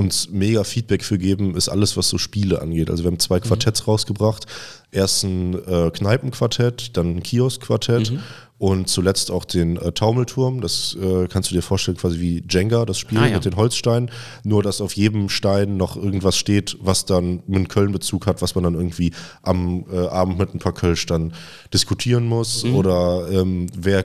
[0.00, 2.90] uns mega Feedback für geben, ist alles, was so Spiele angeht.
[2.90, 4.46] Also wir haben zwei Quartetts rausgebracht.
[4.90, 8.12] Erst ein äh, Kneipenquartett, dann ein Kioskquartett
[8.60, 10.60] und zuletzt auch den äh, Taumelturm.
[10.60, 13.34] Das äh, kannst du dir vorstellen, quasi wie Jenga, das Spiel Ah, ja.
[13.36, 14.10] mit den Holzsteinen.
[14.44, 18.64] Nur, dass auf jedem Stein noch irgendwas steht, was dann einen Köln-Bezug hat, was man
[18.64, 21.32] dann irgendwie am äh, Abend mit ein paar Kölsch dann
[21.72, 22.74] diskutieren muss Mhm.
[22.74, 24.00] oder ähm, wer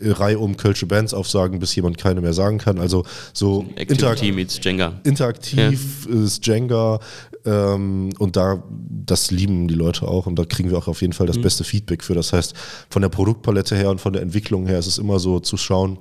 [0.00, 2.80] äh, Reihe um Kölsche Bands aufsagen, bis jemand keine mehr sagen kann.
[2.80, 4.94] Also so Activity meets Jenga.
[5.04, 6.98] interaktiv ist Jenga
[7.44, 8.62] ähm, und da
[9.06, 11.64] das lieben die Leute auch und da kriegen wir auch auf jeden Fall das beste
[11.64, 12.14] Feedback für.
[12.14, 12.54] Das heißt,
[12.88, 15.98] von der Produktpalette her und von der Entwicklung her ist es immer so zu schauen,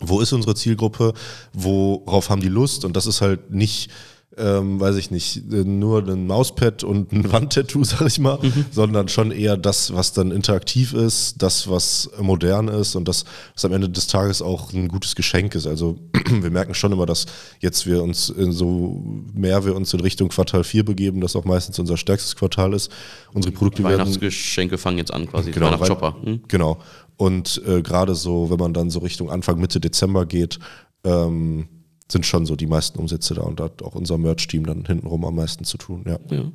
[0.00, 1.12] wo ist unsere Zielgruppe,
[1.52, 3.90] worauf haben die Lust und das ist halt nicht
[4.36, 8.38] ähm, weiß ich nicht, äh, nur ein Mauspad und ein Wandtattoo, sag ich mal,
[8.70, 13.64] sondern schon eher das, was dann interaktiv ist, das, was modern ist und das, was
[13.64, 15.66] am Ende des Tages auch ein gutes Geschenk ist.
[15.66, 15.98] Also
[16.30, 17.26] wir merken schon immer, dass
[17.60, 19.02] jetzt wir uns in so
[19.34, 22.90] mehr wir uns in Richtung Quartal 4 begeben, das auch meistens unser stärkstes Quartal ist.
[23.32, 25.50] Unsere Produkte werden Weihnachtsgeschenke fangen jetzt an, quasi.
[25.50, 26.16] Genau, Weihnachtsshopper.
[26.22, 26.40] Hm?
[26.48, 26.78] Genau.
[27.16, 30.60] Und äh, gerade so, wenn man dann so Richtung Anfang, Mitte Dezember geht,
[31.02, 31.68] ähm,
[32.10, 35.24] sind schon so die meisten Umsätze da und da hat auch unser Merch-Team dann hintenrum
[35.24, 36.18] am meisten zu tun, ja.
[36.30, 36.50] Ja.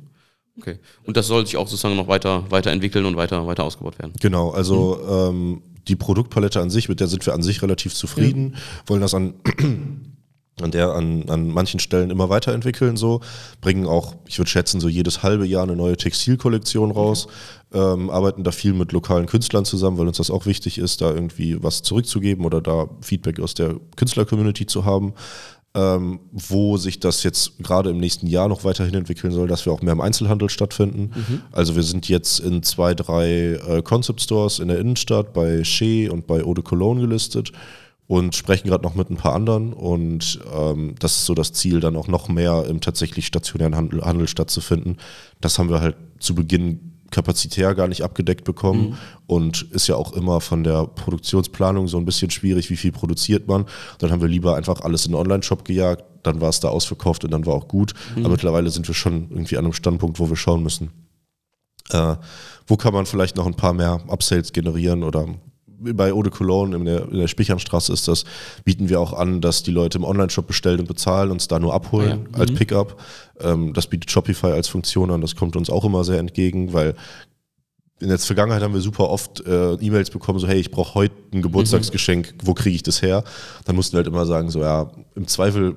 [0.58, 0.78] Okay.
[1.04, 4.12] Und das soll sich auch sozusagen noch weiter, weiterentwickeln und weiter, weiter ausgebaut werden.
[4.20, 8.56] Genau, also ähm, die Produktpalette an sich, mit der sind wir an sich relativ zufrieden,
[8.86, 9.34] wollen das an,
[10.60, 13.20] an der an, an manchen Stellen immer weiterentwickeln, so,
[13.60, 17.26] bringen auch, ich würde schätzen, so jedes halbe Jahr eine neue Textilkollektion raus,
[17.72, 21.12] ähm, arbeiten da viel mit lokalen Künstlern zusammen, weil uns das auch wichtig ist, da
[21.12, 25.14] irgendwie was zurückzugeben oder da Feedback aus der Künstler-Community zu haben.
[25.76, 29.72] Ähm, wo sich das jetzt gerade im nächsten Jahr noch weiterhin entwickeln soll, dass wir
[29.72, 31.10] auch mehr im Einzelhandel stattfinden.
[31.50, 36.12] Also wir sind jetzt in zwei, drei äh, Concept Stores in der Innenstadt bei Shea
[36.12, 37.50] und bei Eau de Cologne gelistet
[38.06, 41.80] und sprechen gerade noch mit ein paar anderen und ähm, das ist so das Ziel,
[41.80, 44.98] dann auch noch mehr im tatsächlich stationären Handel, Handel stattzufinden.
[45.40, 50.12] Das haben wir halt zu Beginn kapazitär gar nicht abgedeckt bekommen und ist ja auch
[50.14, 53.66] immer von der Produktionsplanung so ein bisschen schwierig, wie viel produziert man.
[53.98, 57.24] Dann haben wir lieber einfach alles in den Online-Shop gejagt, dann war es da ausverkauft
[57.24, 57.94] und dann war auch gut.
[58.16, 60.90] Aber mittlerweile sind wir schon irgendwie an einem Standpunkt, wo wir schauen müssen,
[61.90, 62.16] äh,
[62.66, 65.28] wo kann man vielleicht noch ein paar mehr Upsales generieren oder
[65.92, 68.24] bei Eau de Cologne in der, in der Spichernstraße ist das,
[68.64, 71.74] bieten wir auch an, dass die Leute im Online-Shop bestellen und bezahlen, uns da nur
[71.74, 72.38] abholen ja.
[72.38, 73.00] als Pickup.
[73.40, 76.94] Ähm, das bietet Shopify als Funktion an, das kommt uns auch immer sehr entgegen, weil
[78.00, 81.14] in der Vergangenheit haben wir super oft äh, E-Mails bekommen, so hey, ich brauche heute
[81.32, 83.24] ein Geburtstagsgeschenk, wo kriege ich das her?
[83.64, 85.74] Dann mussten wir halt immer sagen, so ja, im Zweifel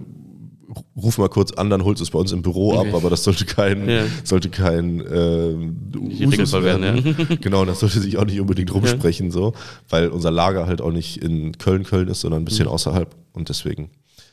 [0.96, 2.90] ruf mal kurz an, dann holst du es bei uns im Büro okay.
[2.90, 4.04] ab, aber das sollte kein, ja.
[4.24, 5.56] sollte kein äh,
[5.98, 6.84] Usus werden.
[6.84, 7.36] werden ja.
[7.40, 9.32] genau, das sollte sich auch nicht unbedingt rumsprechen, ja.
[9.32, 9.54] so,
[9.90, 12.74] weil unser Lager halt auch nicht in Köln, Köln ist, sondern ein bisschen mhm.
[12.74, 13.16] außerhalb.
[13.34, 13.90] Und deswegen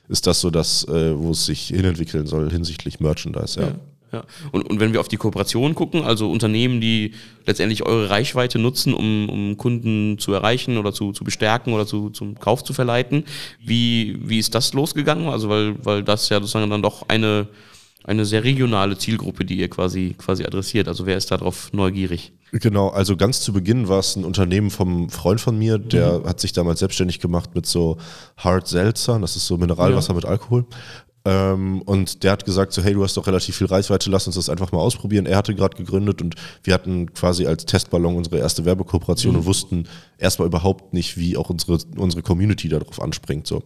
[0.08, 3.68] ist das so das, äh, wo es sich hinentwickeln soll hinsichtlich Merchandise, ja.
[4.14, 4.24] Ja.
[4.53, 7.14] Und, und wenn wir auf die Kooperation gucken, also Unternehmen, die
[7.46, 12.11] letztendlich eure Reichweite nutzen, um, um Kunden zu erreichen oder zu, zu bestärken oder zu,
[12.11, 13.24] zum Kauf zu verleiten,
[13.61, 15.29] wie, wie ist das losgegangen?
[15.29, 17.48] Also weil, weil das ja sozusagen dann doch eine,
[18.05, 20.88] eine sehr regionale Zielgruppe, die ihr quasi, quasi adressiert.
[20.88, 22.33] Also wer ist darauf neugierig?
[22.61, 26.27] Genau, also ganz zu Beginn war es ein Unternehmen vom Freund von mir, der mhm.
[26.27, 27.96] hat sich damals selbstständig gemacht mit so
[28.37, 30.14] Hard Seltzer, das ist so Mineralwasser ja.
[30.14, 30.64] mit Alkohol.
[31.26, 34.37] Ähm, und der hat gesagt, so hey, du hast doch relativ viel Reichweite, lass uns
[34.37, 35.24] das einfach mal ausprobieren.
[35.24, 39.38] Er hatte gerade gegründet und wir hatten quasi als Testballon unsere erste Werbekooperation mhm.
[39.40, 43.46] und wussten erstmal überhaupt nicht, wie auch unsere, unsere Community darauf anspringt.
[43.46, 43.62] So.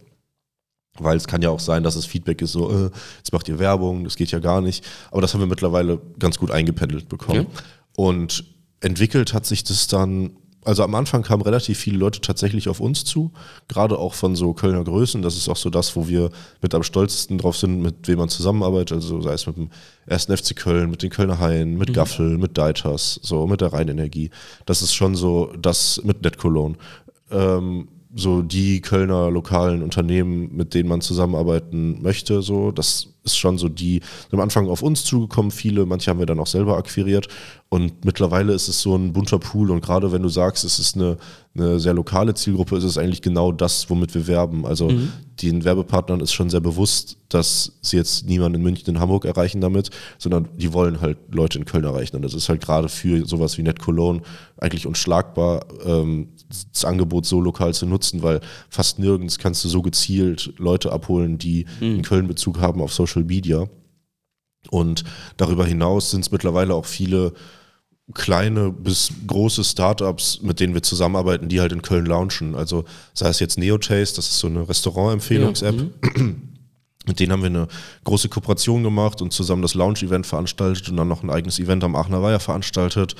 [0.97, 3.59] Weil es kann ja auch sein, dass es Feedback ist, so, äh, jetzt macht ihr
[3.59, 4.85] Werbung, das geht ja gar nicht.
[5.11, 7.47] Aber das haben wir mittlerweile ganz gut eingependelt bekommen.
[7.47, 7.63] Okay.
[7.97, 8.45] Und
[8.79, 13.05] entwickelt hat sich das dann also am Anfang kamen relativ viele Leute tatsächlich auf uns
[13.05, 13.31] zu,
[13.67, 15.21] gerade auch von so Kölner Größen.
[15.21, 16.29] Das ist auch so das, wo wir
[16.61, 18.97] mit am stolzesten drauf sind, mit wem man zusammenarbeitet.
[18.97, 19.69] Also sei es mit dem
[20.05, 21.93] ersten FC Köln, mit den Kölner Haien, mit mhm.
[21.93, 24.31] Gaffel, mit Deiters, so mit der Rheinenergie.
[24.65, 26.75] Das ist schon so das mit NetCologne.
[27.31, 33.57] Ähm, so die Kölner lokalen Unternehmen, mit denen man zusammenarbeiten möchte, so das ist schon
[33.57, 37.27] so die, am Anfang auf uns zugekommen, viele, manche haben wir dann auch selber akquiriert
[37.69, 40.95] und mittlerweile ist es so ein bunter Pool und gerade wenn du sagst, es ist
[40.95, 41.17] eine,
[41.55, 44.65] eine sehr lokale Zielgruppe, ist es eigentlich genau das, womit wir werben.
[44.65, 45.11] Also mhm.
[45.41, 49.61] Den Werbepartnern ist schon sehr bewusst, dass sie jetzt niemanden in München, in Hamburg erreichen
[49.61, 53.25] damit, sondern die wollen halt Leute in Köln erreichen und das ist halt gerade für
[53.25, 54.21] sowas wie Net Cologne
[54.57, 56.29] eigentlich unschlagbar, ähm,
[56.73, 61.37] das Angebot so lokal zu nutzen, weil fast nirgends kannst du so gezielt Leute abholen,
[61.37, 61.87] die mhm.
[61.87, 63.67] einen Köln-Bezug haben auf Social Social Media.
[64.69, 65.03] Und
[65.37, 67.33] darüber hinaus sind es mittlerweile auch viele
[68.13, 72.55] kleine bis große Startups, mit denen wir zusammenarbeiten, die halt in Köln launchen.
[72.55, 75.75] Also sei es jetzt NeoTaste, das ist so eine Restaurant-Empfehlungs-App.
[75.75, 76.41] Ja, mhm.
[77.05, 77.67] mit denen haben wir eine
[78.03, 81.95] große Kooperation gemacht und zusammen das Launch-Event veranstaltet und dann noch ein eigenes Event am
[81.95, 83.15] Aachener Weiher veranstaltet.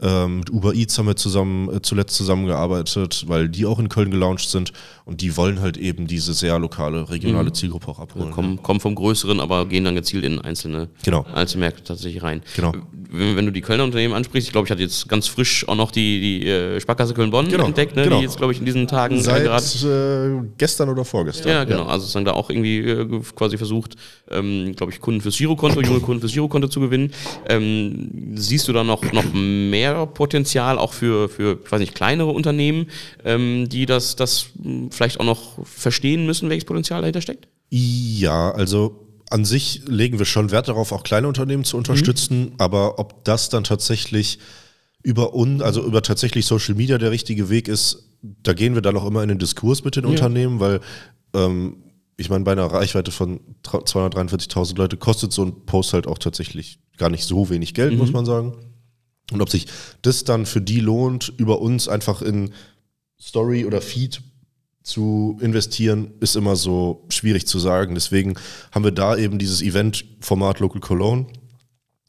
[0.00, 4.12] Ähm, mit Uber Eats haben wir zusammen, äh, zuletzt zusammengearbeitet, weil die auch in Köln
[4.12, 4.72] gelauncht sind
[5.04, 7.54] und die wollen halt eben diese sehr lokale, regionale mhm.
[7.54, 8.26] Zielgruppe auch abholen.
[8.26, 8.62] Also kommen, ja.
[8.62, 11.26] kommen vom Größeren, aber gehen dann gezielt in einzelne genau.
[11.34, 12.42] Einzelmärkte tatsächlich rein.
[12.54, 12.74] Genau.
[13.10, 15.74] Wenn, wenn, du die Kölner Unternehmen ansprichst, ich glaube, ich hatte jetzt ganz frisch auch
[15.74, 17.66] noch die, die äh, Sparkasse Köln-Bonn genau.
[17.66, 18.18] entdeckt, ne, genau.
[18.18, 21.50] die jetzt, glaube ich, in diesen Tagen Seit äh, gestern oder vorgestern.
[21.50, 21.84] Ja, genau.
[21.84, 21.86] Ja.
[21.86, 23.96] Also sozusagen da auch irgendwie äh, quasi versucht,
[24.30, 27.12] ähm, glaube ich, Kunden fürs Girokonto, junge Kunden fürs Girokonto zu gewinnen.
[27.48, 32.30] Ähm, siehst du da noch, noch mehr Potenzial auch für, für ich weiß nicht, kleinere
[32.30, 32.86] Unternehmen,
[33.24, 34.46] ähm, die das, das
[34.90, 37.48] vielleicht auch noch verstehen müssen, welches Potenzial dahinter steckt?
[37.70, 42.52] Ja, also an sich legen wir schon Wert darauf, auch kleine Unternehmen zu unterstützen, mhm.
[42.58, 44.38] aber ob das dann tatsächlich
[45.02, 48.96] über uns, also über tatsächlich Social Media der richtige Weg ist, da gehen wir dann
[48.96, 50.10] auch immer in den Diskurs mit den ja.
[50.10, 50.80] Unternehmen, weil
[51.34, 51.76] ähm,
[52.16, 56.80] ich meine, bei einer Reichweite von 243.000 Leute kostet so ein Post halt auch tatsächlich
[56.96, 57.98] gar nicht so wenig Geld, mhm.
[57.98, 58.54] muss man sagen.
[59.32, 59.66] Und ob sich
[60.02, 62.52] das dann für die lohnt, über uns einfach in
[63.20, 64.22] Story oder Feed
[64.82, 67.94] zu investieren, ist immer so schwierig zu sagen.
[67.94, 68.34] Deswegen
[68.72, 71.26] haben wir da eben dieses Event-Format Local Cologne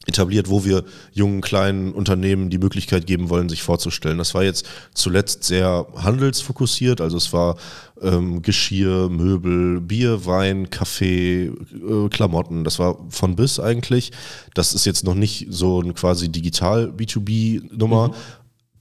[0.06, 4.16] etabliert, wo wir jungen, kleinen Unternehmen die Möglichkeit geben wollen, sich vorzustellen.
[4.16, 7.56] Das war jetzt zuletzt sehr handelsfokussiert, also es war
[8.00, 14.12] ähm, Geschirr, Möbel, Bier, Wein, Kaffee, äh, Klamotten, das war von bis eigentlich.
[14.54, 18.14] Das ist jetzt noch nicht so ein quasi digital B2B-Nummer, mhm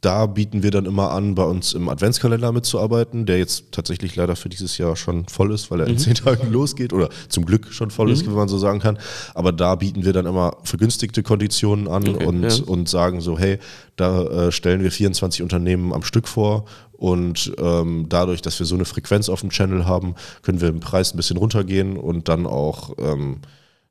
[0.01, 4.35] da bieten wir dann immer an, bei uns im Adventskalender mitzuarbeiten, der jetzt tatsächlich leider
[4.35, 5.97] für dieses Jahr schon voll ist, weil er in mhm.
[5.97, 8.13] zehn Tagen losgeht oder zum Glück schon voll mhm.
[8.13, 8.97] ist, wenn man so sagen kann.
[9.35, 12.63] Aber da bieten wir dann immer vergünstigte Konditionen an okay, und, ja.
[12.65, 13.59] und sagen so, hey,
[13.97, 18.75] da äh, stellen wir 24 Unternehmen am Stück vor und ähm, dadurch, dass wir so
[18.75, 22.45] eine Frequenz auf dem Channel haben, können wir im Preis ein bisschen runtergehen und dann
[22.45, 23.39] auch ähm,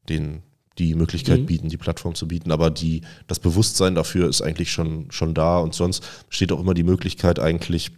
[0.09, 0.43] den
[0.79, 1.47] die Möglichkeit mhm.
[1.47, 2.53] bieten, die Plattform zu bieten.
[2.53, 6.75] Aber die, das Bewusstsein dafür ist eigentlich schon, schon da und sonst besteht auch immer
[6.75, 7.93] die Möglichkeit eigentlich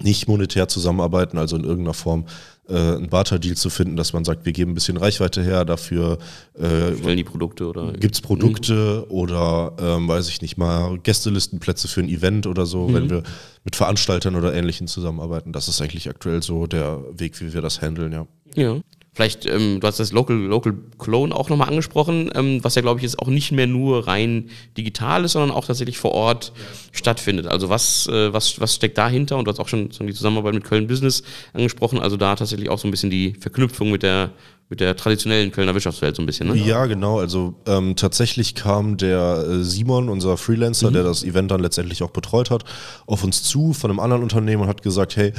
[0.00, 2.24] nicht monetär zusammenarbeiten, also in irgendeiner Form
[2.68, 6.18] äh, einen Barter-Deal zu finden, dass man sagt, wir geben ein bisschen Reichweite her, dafür
[6.54, 9.14] äh, die Produkte oder gibt es Produkte mhm.
[9.14, 12.94] oder ähm, weiß ich nicht mal Gästelistenplätze für ein Event oder so, mhm.
[12.94, 13.22] wenn wir
[13.64, 15.52] mit Veranstaltern oder Ähnlichen zusammenarbeiten.
[15.52, 18.26] Das ist eigentlich aktuell so der Weg, wie wir das handeln, ja.
[18.54, 18.80] Ja.
[19.14, 22.98] Vielleicht, ähm, du hast das Local, Local Clone auch nochmal angesprochen, ähm, was ja, glaube
[22.98, 24.48] ich, jetzt auch nicht mehr nur rein
[24.78, 26.62] digital ist, sondern auch tatsächlich vor Ort ja.
[26.92, 27.46] stattfindet.
[27.46, 29.36] Also was, äh, was, was steckt dahinter?
[29.36, 32.78] Und du hast auch schon die Zusammenarbeit mit Köln Business angesprochen, also da tatsächlich auch
[32.78, 34.30] so ein bisschen die Verknüpfung mit der,
[34.70, 36.48] mit der traditionellen Kölner Wirtschaftswelt so ein bisschen.
[36.48, 36.56] Ne?
[36.56, 37.18] Ja, genau.
[37.18, 40.94] Also ähm, tatsächlich kam der äh, Simon, unser Freelancer, mhm.
[40.94, 42.64] der das Event dann letztendlich auch betreut hat,
[43.04, 45.34] auf uns zu von einem anderen Unternehmen und hat gesagt, hey,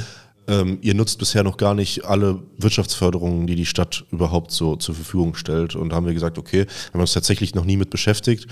[0.46, 4.94] ähm, ihr nutzt bisher noch gar nicht alle Wirtschaftsförderungen, die die Stadt überhaupt so zur
[4.94, 5.74] Verfügung stellt.
[5.74, 8.46] Und da haben wir gesagt, okay, wir haben uns tatsächlich noch nie mit beschäftigt,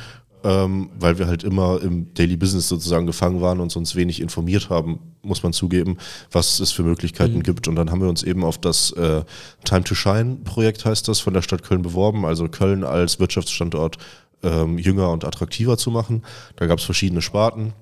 [0.44, 4.70] ähm, weil wir halt immer im Daily Business sozusagen gefangen waren und uns wenig informiert
[4.70, 5.98] haben, muss man zugeben,
[6.30, 7.42] was es für Möglichkeiten mhm.
[7.42, 7.68] gibt.
[7.68, 9.22] Und dann haben wir uns eben auf das äh,
[9.64, 13.98] Time to Shine Projekt, heißt das, von der Stadt Köln beworben, also Köln als Wirtschaftsstandort
[14.42, 16.22] ähm, jünger und attraktiver zu machen.
[16.56, 17.74] Da gab es verschiedene Sparten.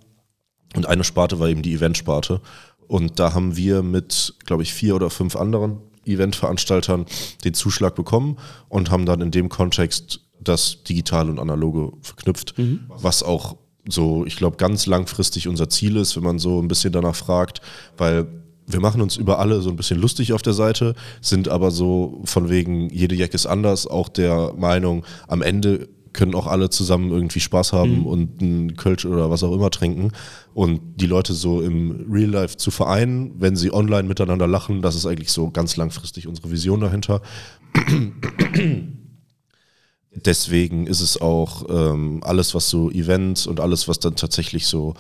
[0.77, 2.41] Und eine Sparte war eben die Eventsparte.
[2.91, 7.07] Und da haben wir mit, glaube ich, vier oder fünf anderen Eventveranstaltern
[7.45, 8.37] den Zuschlag bekommen
[8.69, 12.81] und haben dann in dem Kontext das Digitale und Analoge verknüpft, mhm.
[12.89, 16.93] was auch so, ich glaube, ganz langfristig unser Ziel ist, wenn man so ein bisschen
[16.93, 17.61] danach fragt,
[17.97, 18.27] weil
[18.67, 22.21] wir machen uns über alle so ein bisschen lustig auf der Seite, sind aber so
[22.25, 27.11] von wegen, jede Jack ist anders, auch der Meinung, am Ende können auch alle zusammen
[27.11, 28.07] irgendwie Spaß haben mhm.
[28.07, 30.13] und ein Kölsch oder was auch immer trinken.
[30.55, 34.95] Und die Leute so im Real Life zu vereinen, wenn sie online miteinander lachen, das
[34.95, 37.23] ist eigentlich so ganz langfristig unsere Vision dahinter.
[40.13, 44.95] Deswegen ist es auch ähm, alles, was so Events und alles, was dann tatsächlich so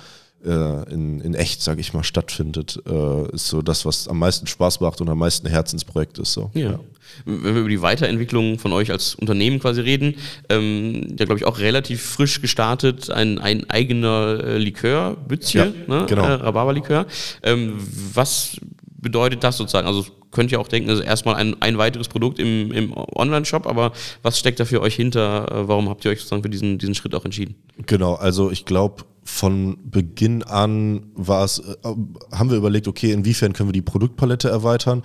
[0.44, 4.46] äh, in, in echt, sage ich mal, stattfindet, äh, ist so das, was am meisten
[4.46, 6.32] Spaß macht und am meisten Herzensprojekt ist.
[6.32, 6.50] So.
[6.54, 6.72] Ja.
[6.72, 6.80] ja.
[7.24, 10.14] Wenn wir über die Weiterentwicklung von euch als Unternehmen quasi reden,
[10.48, 16.00] ähm, ja, glaube ich, auch relativ frisch gestartet, ein, ein eigener äh, Likör, Bützchen, ja,
[16.00, 16.06] ne?
[16.08, 16.24] genau.
[16.24, 17.06] äh, Rhabarberlikör.
[17.42, 17.74] Ähm,
[18.14, 18.56] was
[19.00, 19.86] bedeutet das sozusagen?
[19.86, 23.92] Also könnt ihr auch denken, also erstmal ein, ein weiteres Produkt im, im Online-Shop, aber
[24.22, 25.50] was steckt da für euch hinter?
[25.50, 27.56] Äh, warum habt ihr euch sozusagen für diesen, diesen Schritt auch entschieden?
[27.86, 31.74] Genau, also ich glaube, von Beginn an war es, äh,
[32.32, 35.02] haben wir überlegt, okay, inwiefern können wir die Produktpalette erweitern?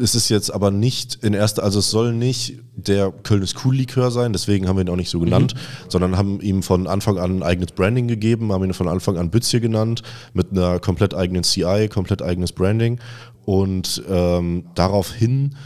[0.00, 4.10] Es ist jetzt aber nicht in erster, also es soll nicht der Kölnes Cool Likör
[4.10, 5.90] sein, deswegen haben wir ihn auch nicht so genannt, mhm.
[5.90, 9.30] sondern haben ihm von Anfang an ein eigenes Branding gegeben, haben ihn von Anfang an
[9.30, 10.02] Bützje genannt,
[10.34, 13.00] mit einer komplett eigenen CI, komplett eigenes Branding
[13.48, 15.56] und ähm, daraufhin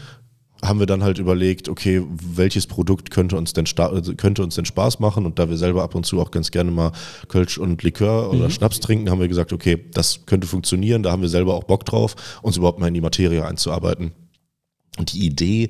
[0.63, 5.01] haben wir dann halt überlegt, okay, welches Produkt könnte uns denn könnte uns denn Spaß
[5.01, 6.93] machen und da wir selber ab und zu auch ganz gerne mal
[7.27, 8.51] Kölsch und Likör oder mhm.
[8.51, 11.83] Schnaps trinken, haben wir gesagt, okay, das könnte funktionieren, da haben wir selber auch Bock
[11.85, 14.13] drauf, uns überhaupt mal in die Materie einzuarbeiten.
[14.97, 15.67] Und die Idee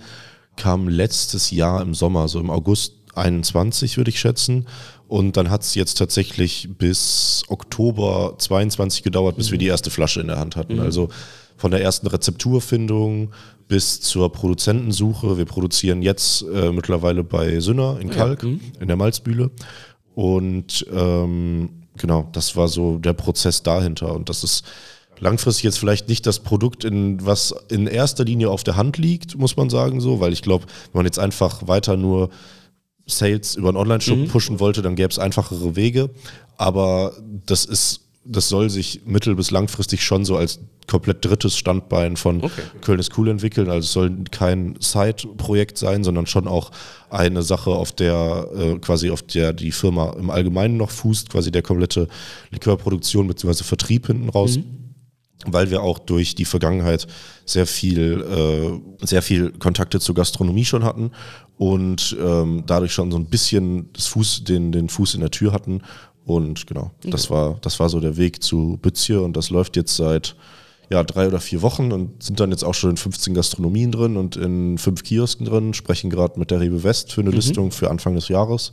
[0.55, 4.67] kam letztes Jahr im Sommer, so im August 21 würde ich schätzen.
[5.07, 9.53] Und dann hat es jetzt tatsächlich bis Oktober 22 gedauert, bis mhm.
[9.53, 10.75] wir die erste Flasche in der Hand hatten.
[10.75, 10.81] Mhm.
[10.81, 11.09] Also
[11.63, 13.31] von der ersten Rezepturfindung
[13.69, 15.37] bis zur Produzentensuche.
[15.37, 18.49] Wir produzieren jetzt äh, mittlerweile bei Sünner in Kalk, ja.
[18.49, 18.59] mhm.
[18.81, 19.49] in der Malzbühle.
[20.13, 24.13] Und ähm, genau, das war so der Prozess dahinter.
[24.13, 24.65] Und das ist
[25.21, 29.37] langfristig jetzt vielleicht nicht das Produkt, in, was in erster Linie auf der Hand liegt,
[29.37, 32.29] muss man sagen, so, weil ich glaube, wenn man jetzt einfach weiter nur
[33.05, 34.27] Sales über einen Online-Shop mhm.
[34.27, 36.09] pushen wollte, dann gäbe es einfachere Wege.
[36.57, 37.13] Aber
[37.45, 42.43] das ist das soll sich mittel- bis langfristig schon so als komplett drittes Standbein von
[42.43, 42.61] okay.
[42.81, 43.69] Köln ist cool entwickeln.
[43.69, 46.71] Also es soll kein Side-Projekt sein, sondern schon auch
[47.09, 51.51] eine Sache, auf der äh, quasi auf der die Firma im Allgemeinen noch fußt, quasi
[51.51, 52.07] der komplette
[52.51, 53.63] Likörproduktion bzw.
[53.63, 54.57] Vertrieb hinten raus.
[54.57, 54.65] Mhm.
[55.45, 57.05] Weil wir auch durch die Vergangenheit
[57.45, 61.11] sehr viel, äh, sehr viel Kontakte zur Gastronomie schon hatten
[61.57, 65.51] und ähm, dadurch schon so ein bisschen das Fuß, den, den Fuß in der Tür
[65.51, 65.81] hatten
[66.25, 69.95] und genau, das war, das war so der Weg zu Bützje und das läuft jetzt
[69.95, 70.35] seit
[70.89, 74.15] ja, drei oder vier Wochen und sind dann jetzt auch schon in 15 Gastronomien drin
[74.15, 77.37] und in fünf Kiosken drin, sprechen gerade mit der Rewe West für eine mhm.
[77.37, 78.71] Listung für Anfang des Jahres.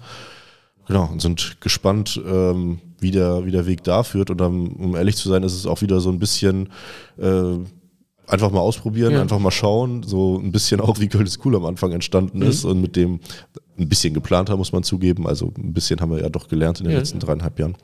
[0.86, 4.28] Genau, und sind gespannt, ähm, wie, der, wie der Weg da führt.
[4.30, 6.68] Und dann, um ehrlich zu sein, ist es auch wieder so ein bisschen
[7.16, 7.58] äh,
[8.26, 9.20] einfach mal ausprobieren, ja.
[9.20, 10.02] einfach mal schauen.
[10.02, 12.46] So ein bisschen auch, wie Köln ist cool am Anfang entstanden mhm.
[12.46, 13.20] ist und mit dem
[13.80, 15.26] ein bisschen geplanter, muss man zugeben.
[15.26, 16.98] Also ein bisschen haben wir ja doch gelernt in den ja.
[16.98, 17.76] letzten dreieinhalb Jahren.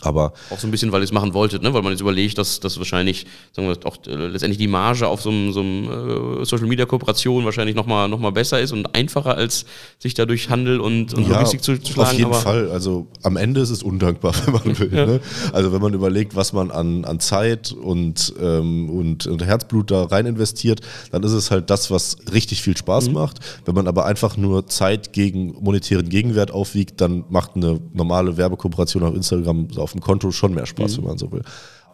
[0.00, 1.72] Aber auch so ein bisschen, weil ihr es machen wolltet, ne?
[1.72, 5.22] weil man jetzt überlegt, dass das wahrscheinlich, sagen wir auch äh, letztendlich die Marge auf
[5.22, 8.94] so einem, so einem äh, Social Media Kooperation wahrscheinlich nochmal noch mal besser ist und
[8.94, 9.64] einfacher als
[9.98, 12.10] sich dadurch Handel und, und ja, Logistik zu, zu schlagen.
[12.10, 12.70] Auf jeden Fall.
[12.70, 14.94] Also am Ende ist es undankbar, wenn man will.
[14.94, 15.06] Ja.
[15.06, 15.20] Ne?
[15.52, 20.04] Also wenn man überlegt, was man an, an Zeit und, ähm, und, und, Herzblut da
[20.04, 20.80] rein investiert,
[21.12, 23.14] dann ist es halt das, was richtig viel Spaß mhm.
[23.14, 23.38] macht.
[23.64, 29.02] Wenn man aber einfach nur Zeit gegen monetären Gegenwert aufwiegt, dann macht eine normale Werbekooperation
[29.02, 31.02] auf Instagram auf dem Konto schon mehr Spaß, mhm.
[31.02, 31.42] wenn man so will.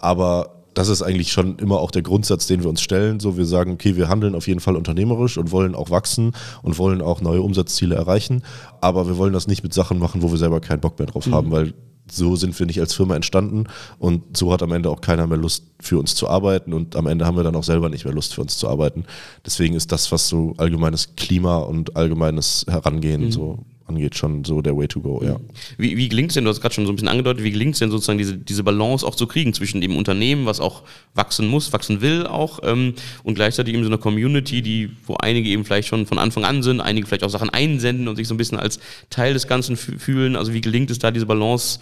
[0.00, 3.20] Aber das ist eigentlich schon immer auch der Grundsatz, den wir uns stellen.
[3.20, 6.32] So, wir sagen, okay, wir handeln auf jeden Fall unternehmerisch und wollen auch wachsen
[6.62, 8.42] und wollen auch neue Umsatzziele erreichen.
[8.80, 11.26] Aber wir wollen das nicht mit Sachen machen, wo wir selber keinen Bock mehr drauf
[11.26, 11.34] mhm.
[11.34, 11.74] haben, weil
[12.10, 13.66] so sind wir nicht als Firma entstanden
[13.98, 17.06] und so hat am Ende auch keiner mehr Lust für uns zu arbeiten und am
[17.06, 19.04] Ende haben wir dann auch selber nicht mehr Lust für uns zu arbeiten.
[19.46, 23.30] Deswegen ist das, was so allgemeines Klima und allgemeines Herangehen mhm.
[23.30, 23.58] so
[23.90, 25.36] angeht, schon so der Way to go, ja.
[25.76, 27.74] Wie, wie gelingt es denn, du hast gerade schon so ein bisschen angedeutet, wie gelingt
[27.74, 30.82] es denn sozusagen diese, diese Balance auch zu kriegen zwischen dem Unternehmen, was auch
[31.14, 35.48] wachsen muss, wachsen will auch ähm, und gleichzeitig eben so einer Community, die, wo einige
[35.48, 38.34] eben vielleicht schon von Anfang an sind, einige vielleicht auch Sachen einsenden und sich so
[38.34, 38.80] ein bisschen als
[39.10, 40.36] Teil des Ganzen fühlen.
[40.36, 41.80] Also wie gelingt es da, diese Balance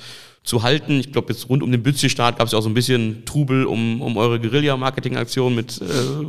[0.48, 1.00] zu halten.
[1.00, 3.66] Ich glaube, jetzt rund um den Bützi-Start gab es ja auch so ein bisschen Trubel
[3.66, 5.84] um, um eure Guerilla-Marketing-Aktion mit äh,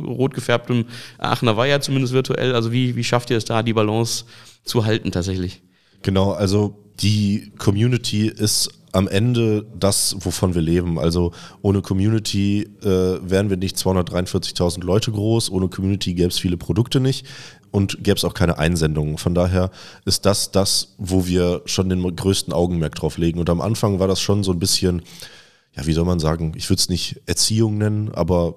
[0.06, 0.84] rot gefärbtem
[1.18, 2.54] Aachener Weiher, zumindest virtuell.
[2.54, 4.24] Also wie, wie schafft ihr es da, die Balance
[4.64, 5.62] zu halten tatsächlich?
[6.02, 10.98] Genau, also die Community ist am Ende das, wovon wir leben.
[10.98, 11.32] Also
[11.62, 17.00] ohne Community äh, wären wir nicht 243.000 Leute groß, ohne Community gäbe es viele Produkte
[17.00, 17.26] nicht
[17.70, 19.18] und gäbe es auch keine Einsendungen.
[19.18, 19.70] Von daher
[20.04, 23.38] ist das das, wo wir schon den größten Augenmerk drauf legen.
[23.38, 25.02] Und am Anfang war das schon so ein bisschen,
[25.76, 28.56] ja, wie soll man sagen, ich würde es nicht Erziehung nennen, aber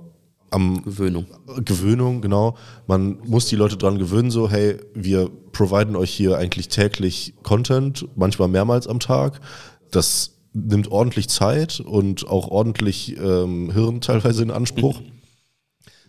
[0.54, 1.26] am Gewöhnung.
[1.66, 2.56] Gewöhnung, genau.
[2.88, 8.08] Man muss die Leute dran gewöhnen, so, hey, wir providen euch hier eigentlich täglich Content,
[8.16, 9.42] manchmal mehrmals am Tag.
[9.92, 15.00] Das nimmt ordentlich Zeit und auch ordentlich ähm, Hirn teilweise in Anspruch.
[15.00, 15.06] Mhm.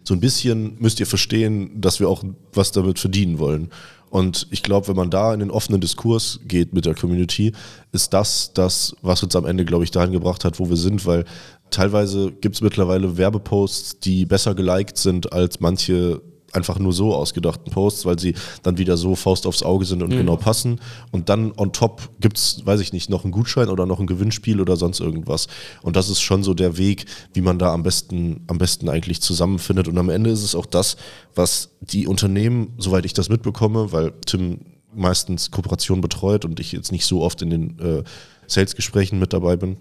[0.07, 2.23] So ein bisschen müsst ihr verstehen, dass wir auch
[2.53, 3.71] was damit verdienen wollen.
[4.15, 7.51] Und ich glaube, wenn man da in den offenen Diskurs geht mit der Community,
[7.91, 11.05] ist das das, was uns am Ende, glaube ich, dahin gebracht hat, wo wir sind,
[11.05, 11.25] weil
[11.71, 16.23] teilweise gibt es mittlerweile Werbeposts, die besser geliked sind als manche
[16.55, 20.13] einfach nur so ausgedachten Posts, weil sie dann wieder so Faust aufs Auge sind und
[20.13, 20.19] mhm.
[20.19, 20.81] genau passen.
[21.11, 24.07] Und dann on top gibt es, weiß ich nicht, noch einen Gutschein oder noch ein
[24.07, 25.49] Gewinnspiel oder sonst irgendwas.
[25.83, 29.21] Und das ist schon so der Weg, wie man da am besten, am besten eigentlich
[29.21, 29.89] zusammenfindet.
[29.89, 30.97] Und am Ende ist es auch das,
[31.35, 34.61] was die Unternehmen, soweit ich das mitbekomme, weil Tim
[34.95, 38.05] meistens Kooperation betreut und ich jetzt nicht so oft in den äh,
[38.47, 39.79] Sales-Gesprächen mit dabei bin,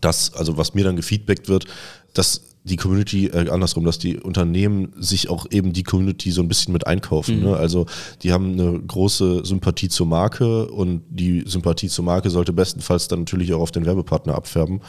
[0.00, 1.66] das, also was mir dann gefeedbackt wird,
[2.14, 6.48] dass die Community, äh, andersrum, dass die Unternehmen sich auch eben die Community so ein
[6.48, 7.38] bisschen mit einkaufen.
[7.38, 7.44] Mhm.
[7.44, 7.56] Ne?
[7.56, 7.86] Also
[8.22, 13.20] die haben eine große Sympathie zur Marke und die Sympathie zur Marke sollte bestenfalls dann
[13.20, 14.80] natürlich auch auf den Werbepartner abfärben.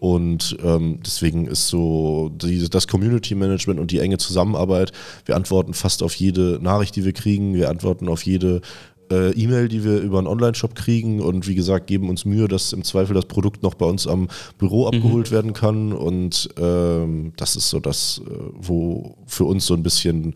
[0.00, 4.92] Und ähm, deswegen ist so die, das Community Management und die enge Zusammenarbeit.
[5.26, 7.52] Wir antworten fast auf jede Nachricht, die wir kriegen.
[7.52, 8.62] Wir antworten auf jede
[9.10, 12.72] äh, E-Mail, die wir über einen Online-Shop kriegen und wie gesagt, geben uns Mühe, dass
[12.72, 14.96] im Zweifel das Produkt noch bei uns am Büro mhm.
[14.98, 15.34] abgeholt mhm.
[15.34, 15.92] werden kann.
[15.92, 20.34] Und ähm, das ist so das, äh, wo für uns so ein bisschen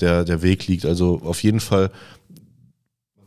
[0.00, 0.84] der, der Weg liegt.
[0.84, 1.90] Also auf jeden Fall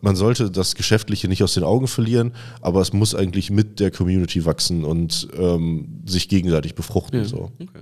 [0.01, 3.89] man sollte das Geschäftliche nicht aus den Augen verlieren, aber es muss eigentlich mit der
[3.89, 7.19] Community wachsen und ähm, sich gegenseitig befruchten.
[7.19, 7.51] Ja, so.
[7.59, 7.81] Okay.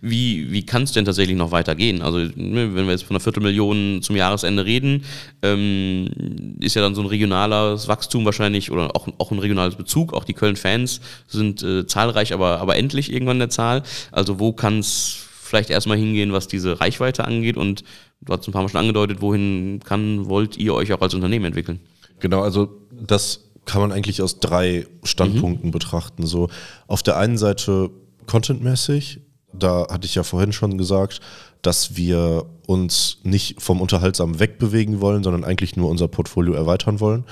[0.00, 2.02] Wie, wie kann es denn tatsächlich noch weitergehen?
[2.02, 5.04] Also, ne, wenn wir jetzt von einer Viertelmillion zum Jahresende reden,
[5.42, 10.12] ähm, ist ja dann so ein regionales Wachstum wahrscheinlich oder auch, auch ein regionales Bezug.
[10.12, 13.82] Auch die Köln-Fans sind äh, zahlreich, aber, aber endlich irgendwann der Zahl.
[14.12, 17.56] Also, wo kann es vielleicht erstmal hingehen, was diese Reichweite angeht?
[17.56, 17.84] Und
[18.22, 21.44] du hast ein paar Mal schon angedeutet, wohin kann, wollt ihr euch auch als Unternehmen
[21.44, 21.80] entwickeln?
[22.20, 25.72] Genau, also das kann man eigentlich aus drei Standpunkten mhm.
[25.72, 26.26] betrachten.
[26.26, 26.48] So
[26.86, 27.90] auf der einen Seite
[28.26, 29.20] contentmäßig,
[29.58, 31.20] da hatte ich ja vorhin schon gesagt,
[31.62, 37.24] dass wir uns nicht vom Unterhaltsamen wegbewegen wollen, sondern eigentlich nur unser Portfolio erweitern wollen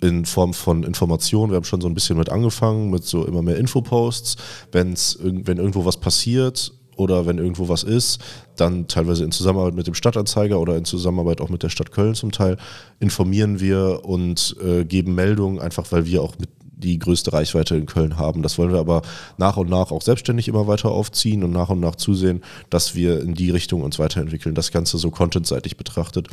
[0.00, 1.50] in Form von Informationen.
[1.50, 4.36] Wir haben schon so ein bisschen mit angefangen, mit so immer mehr Infoposts.
[4.72, 8.20] Wenn's, wenn irgendwo was passiert oder wenn irgendwo was ist,
[8.56, 12.14] dann teilweise in Zusammenarbeit mit dem Stadtanzeiger oder in Zusammenarbeit auch mit der Stadt Köln
[12.14, 12.56] zum Teil,
[12.98, 16.50] informieren wir und äh, geben Meldungen, einfach weil wir auch mit
[16.80, 18.42] die größte Reichweite in Köln haben.
[18.42, 19.02] Das wollen wir aber
[19.38, 23.20] nach und nach auch selbstständig immer weiter aufziehen und nach und nach zusehen, dass wir
[23.20, 24.54] in die Richtung uns weiterentwickeln.
[24.54, 26.28] Das Ganze so contentseitig betrachtet.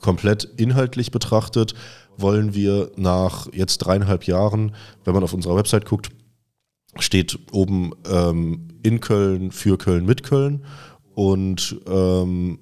[0.00, 1.74] Komplett inhaltlich betrachtet
[2.18, 4.74] wollen wir nach jetzt dreieinhalb Jahren,
[5.04, 6.10] wenn man auf unserer Website guckt,
[6.98, 10.64] steht oben ähm, in Köln, für Köln, mit Köln.
[11.14, 12.58] Und ähm,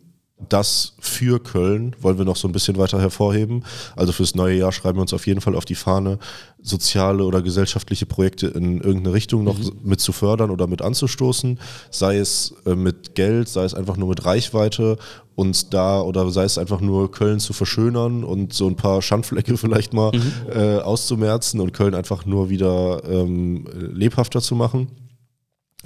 [0.49, 3.65] das für Köln wollen wir noch so ein bisschen weiter hervorheben.
[3.97, 6.19] Also fürs neue Jahr schreiben wir uns auf jeden Fall auf die Fahne,
[6.63, 9.73] soziale oder gesellschaftliche Projekte in irgendeine Richtung noch mhm.
[9.83, 14.09] mit zu fördern oder mit anzustoßen, sei es äh, mit Geld, sei es einfach nur
[14.09, 14.97] mit Reichweite
[15.35, 19.57] und da oder sei es einfach nur Köln zu verschönern und so ein paar Schandflecke
[19.59, 20.33] vielleicht mal mhm.
[20.51, 24.89] äh, auszumerzen und Köln einfach nur wieder ähm, lebhafter zu machen.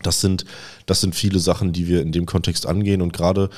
[0.02, 0.44] Das sind,
[0.86, 3.50] das sind viele Sachen, die wir in dem Kontext angehen und gerade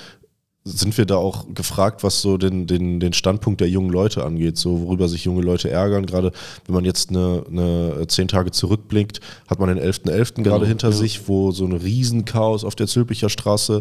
[0.64, 4.58] sind wir da auch gefragt, was so den, den, den Standpunkt der jungen Leute angeht,
[4.58, 6.04] so worüber sich junge Leute ärgern.
[6.04, 6.32] Gerade
[6.66, 10.10] wenn man jetzt eine, eine zehn Tage zurückblickt, hat man den 11.11.
[10.10, 10.42] .11.
[10.42, 10.94] gerade genau, hinter ja.
[10.94, 13.80] sich, wo so ein Riesenchaos auf der Zülpicher Straße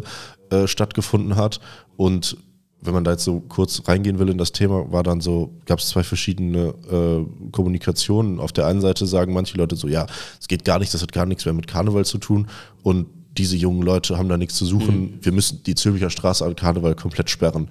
[0.50, 1.60] äh, stattgefunden hat.
[1.96, 2.38] Und
[2.80, 5.80] wenn man da jetzt so kurz reingehen will in das Thema, war dann so, gab
[5.80, 8.40] es zwei verschiedene äh, Kommunikationen.
[8.40, 10.06] Auf der einen Seite sagen manche Leute so, ja,
[10.40, 12.46] es geht gar nicht, das hat gar nichts mehr mit Karneval zu tun.
[12.82, 13.06] Und
[13.36, 15.00] diese jungen Leute haben da nichts zu suchen.
[15.00, 15.18] Mhm.
[15.22, 17.68] Wir müssen die Zülpicher Straße an Karneval komplett sperren.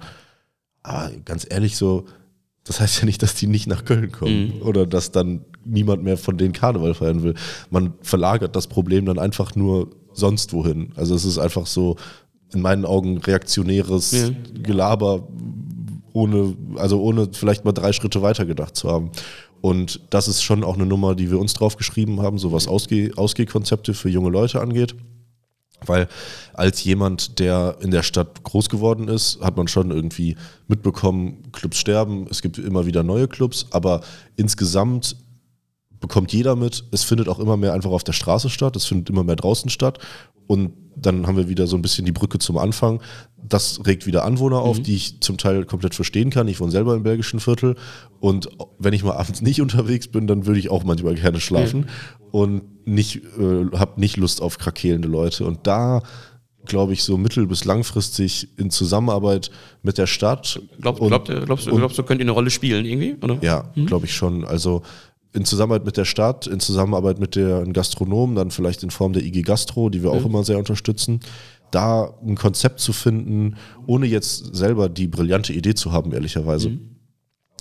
[0.82, 2.06] Aber ganz ehrlich, so,
[2.64, 4.62] das heißt ja nicht, dass die nicht nach Köln kommen mhm.
[4.62, 7.34] oder dass dann niemand mehr von denen Karneval feiern will.
[7.70, 10.92] Man verlagert das Problem dann einfach nur sonst wohin.
[10.96, 11.96] Also es ist einfach so,
[12.54, 14.30] in meinen Augen reaktionäres ja.
[14.62, 15.28] Gelaber,
[16.12, 19.10] ohne, also ohne vielleicht mal drei Schritte weiter gedacht zu haben.
[19.60, 22.66] Und das ist schon auch eine Nummer, die wir uns drauf geschrieben haben, so was
[22.66, 24.94] Ausgeh Ausgehkonzepte für junge Leute angeht.
[25.86, 26.08] Weil
[26.54, 30.36] als jemand, der in der Stadt groß geworden ist, hat man schon irgendwie
[30.68, 34.02] mitbekommen, Clubs sterben, es gibt immer wieder neue Clubs, aber
[34.36, 35.16] insgesamt
[36.00, 39.10] bekommt jeder mit, es findet auch immer mehr einfach auf der Straße statt, es findet
[39.10, 39.98] immer mehr draußen statt
[40.46, 43.00] und dann haben wir wieder so ein bisschen die Brücke zum Anfang.
[43.42, 44.82] Das regt wieder Anwohner auf, mhm.
[44.82, 46.48] die ich zum Teil komplett verstehen kann.
[46.48, 47.76] Ich wohne selber im belgischen Viertel
[48.18, 48.48] und
[48.78, 51.86] wenn ich mal abends nicht unterwegs bin, dann würde ich auch manchmal gerne schlafen mhm.
[52.32, 55.44] und nicht, äh, habe nicht Lust auf krakelende Leute.
[55.44, 56.02] Und da
[56.66, 59.50] glaube ich, so mittel- bis langfristig in Zusammenarbeit
[59.82, 60.60] mit der Stadt.
[60.80, 63.16] Glaub, glaub, glaubst, du, glaubst du, könnt ihr eine Rolle spielen irgendwie?
[63.22, 63.38] Oder?
[63.40, 63.86] Ja, mhm.
[63.86, 64.44] glaube ich schon.
[64.44, 64.82] Also
[65.32, 69.24] in Zusammenarbeit mit der Stadt, in Zusammenarbeit mit den Gastronomen, dann vielleicht in Form der
[69.24, 70.26] IG Gastro, die wir auch mhm.
[70.26, 71.20] immer sehr unterstützen,
[71.70, 73.56] da ein Konzept zu finden,
[73.86, 76.70] ohne jetzt selber die brillante Idee zu haben, ehrlicherweise.
[76.70, 76.96] Mhm.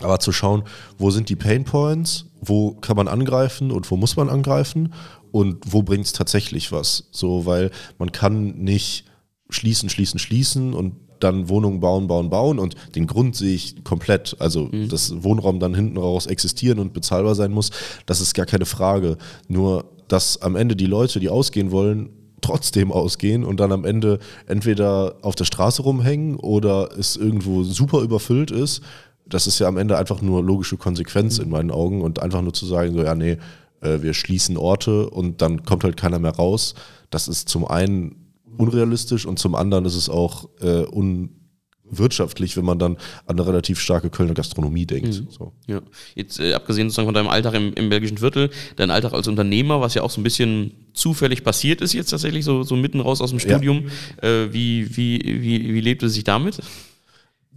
[0.01, 0.63] Aber zu schauen,
[0.97, 4.93] wo sind die Pain Points, wo kann man angreifen und wo muss man angreifen
[5.32, 7.09] und wo bringt es tatsächlich was.
[7.11, 9.05] So, weil man kann nicht
[9.49, 14.36] schließen, schließen, schließen und dann Wohnungen bauen, bauen, bauen und den Grund sehe ich komplett.
[14.39, 14.89] Also, mhm.
[14.89, 17.72] dass Wohnraum dann hinten raus existieren und bezahlbar sein muss,
[18.05, 19.17] das ist gar keine Frage.
[19.47, 22.09] Nur, dass am Ende die Leute, die ausgehen wollen,
[22.41, 28.01] trotzdem ausgehen und dann am Ende entweder auf der Straße rumhängen oder es irgendwo super
[28.01, 28.82] überfüllt ist,
[29.28, 31.45] das ist ja am Ende einfach nur logische Konsequenz mhm.
[31.45, 33.38] in meinen Augen und einfach nur zu sagen, so ja, nee,
[33.82, 36.76] äh, wir schließen Orte und dann kommt halt keiner mehr raus.
[37.09, 38.18] Das ist zum einen
[38.60, 43.80] unrealistisch und zum anderen ist es auch äh, unwirtschaftlich, wenn man dann an eine relativ
[43.80, 45.22] starke Kölner Gastronomie denkt.
[45.22, 45.28] Mhm.
[45.30, 45.53] So.
[45.66, 45.82] Ja.
[46.14, 49.80] Jetzt äh, abgesehen sozusagen von deinem Alltag im, im, belgischen Viertel, dein Alltag als Unternehmer,
[49.80, 53.22] was ja auch so ein bisschen zufällig passiert ist jetzt tatsächlich, so, so mitten raus
[53.22, 53.89] aus dem Studium.
[54.22, 54.28] Ja.
[54.28, 56.60] Äh, wie, wie, wie, wie lebt es sich damit?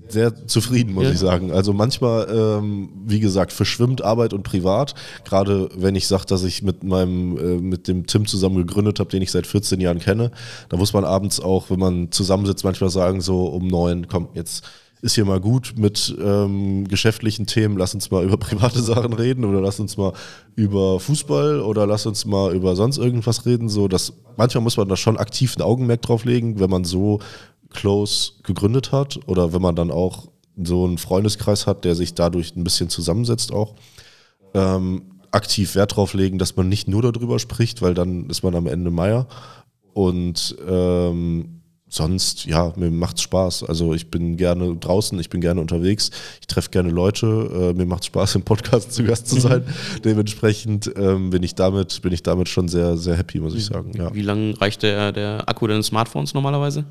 [0.08, 1.10] Sehr zufrieden, muss ja.
[1.12, 1.52] ich sagen.
[1.52, 4.94] Also manchmal, ähm, wie gesagt, verschwimmt Arbeit und Privat.
[5.24, 9.10] Gerade wenn ich sage, dass ich mit meinem, äh, mit dem Tim zusammen gegründet habe,
[9.10, 10.30] den ich seit 14 Jahren kenne,
[10.68, 14.64] da muss man abends auch, wenn man zusammensitzt, manchmal sagen, so um neun, komm, jetzt
[15.02, 19.44] ist hier mal gut mit ähm, geschäftlichen Themen, lass uns mal über private Sachen reden
[19.44, 20.12] oder lass uns mal
[20.54, 23.68] über Fußball oder lass uns mal über sonst irgendwas reden.
[23.68, 27.18] So, dass manchmal muss man da schon aktiv ein Augenmerk drauf legen, wenn man so
[27.72, 30.28] close gegründet hat oder wenn man dann auch
[30.62, 33.74] so einen Freundeskreis hat, der sich dadurch ein bisschen zusammensetzt auch,
[34.54, 38.54] ähm, aktiv Wert drauf legen, dass man nicht nur darüber spricht, weil dann ist man
[38.54, 39.26] am Ende Meier.
[39.94, 43.64] Und ähm, sonst, ja, mir macht's Spaß.
[43.64, 46.10] Also ich bin gerne draußen, ich bin gerne unterwegs,
[46.40, 49.64] ich treffe gerne Leute, äh, mir macht Spaß, im Podcast zu Gast zu sein.
[50.04, 53.92] Dementsprechend ähm, bin ich damit, bin ich damit schon sehr, sehr happy, muss ich sagen.
[53.94, 54.14] Ja.
[54.14, 56.84] Wie lange reicht der, der Akku deines Smartphones normalerweise?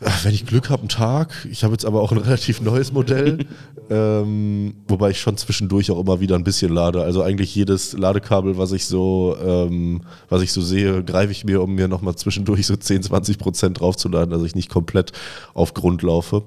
[0.00, 1.46] Wenn ich Glück habe, einen Tag.
[1.50, 3.46] Ich habe jetzt aber auch ein relativ neues Modell,
[3.88, 7.02] ähm, wobei ich schon zwischendurch auch immer wieder ein bisschen lade.
[7.02, 11.62] Also eigentlich jedes Ladekabel, was ich so, ähm, was ich so sehe, greife ich mir,
[11.62, 15.12] um mir nochmal zwischendurch so 10, 20 Prozent draufzuladen, dass ich nicht komplett
[15.54, 16.42] auf Grund laufe.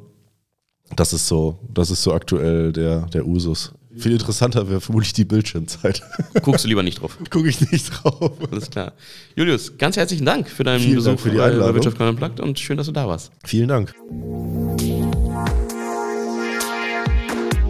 [0.95, 3.73] Das ist so, das ist so aktuell der, der Usus.
[3.97, 6.01] Viel interessanter wäre vermutlich die Bildschirmzeit.
[6.43, 7.17] Guckst du lieber nicht drauf?
[7.29, 8.31] Gucke ich nicht drauf.
[8.51, 8.93] Alles klar.
[9.35, 11.67] Julius, ganz herzlichen Dank für deinen Vielen Besuch Dank für die Einladung.
[11.67, 13.31] bei Wirtschaft Unplugged und schön, dass du da warst.
[13.43, 13.95] Vielen Dank.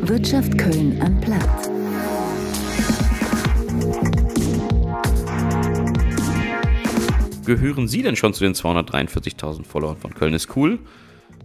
[0.02, 1.48] Wirtschaft Köln Unplugged.
[7.46, 10.80] Gehören Sie denn schon zu den 243.000 Followern von Köln ist cool?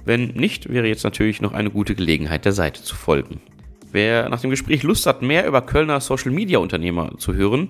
[0.05, 3.41] Wenn nicht, wäre jetzt natürlich noch eine gute Gelegenheit, der Seite zu folgen.
[3.93, 7.69] Wer nach dem Gespräch Lust hat, mehr über Kölner Social Media Unternehmer zu hören,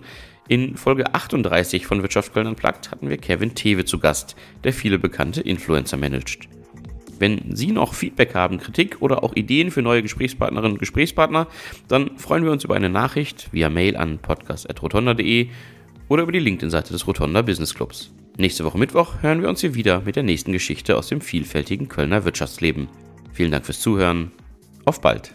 [0.48, 4.98] in Folge 38 von Wirtschaft Köln Unplugged hatten wir Kevin Tewe zu Gast, der viele
[4.98, 6.48] bekannte Influencer managt.
[7.18, 11.46] Wenn Sie noch Feedback haben, Kritik oder auch Ideen für neue Gesprächspartnerinnen und Gesprächspartner,
[11.86, 15.48] dann freuen wir uns über eine Nachricht via Mail an podcast.rotonda.de
[16.08, 18.12] oder über die LinkedIn-Seite des Rotonda Business Clubs.
[18.36, 21.88] Nächste Woche Mittwoch hören wir uns hier wieder mit der nächsten Geschichte aus dem vielfältigen
[21.88, 22.88] Kölner Wirtschaftsleben.
[23.32, 24.32] Vielen Dank fürs Zuhören.
[24.84, 25.32] Auf bald!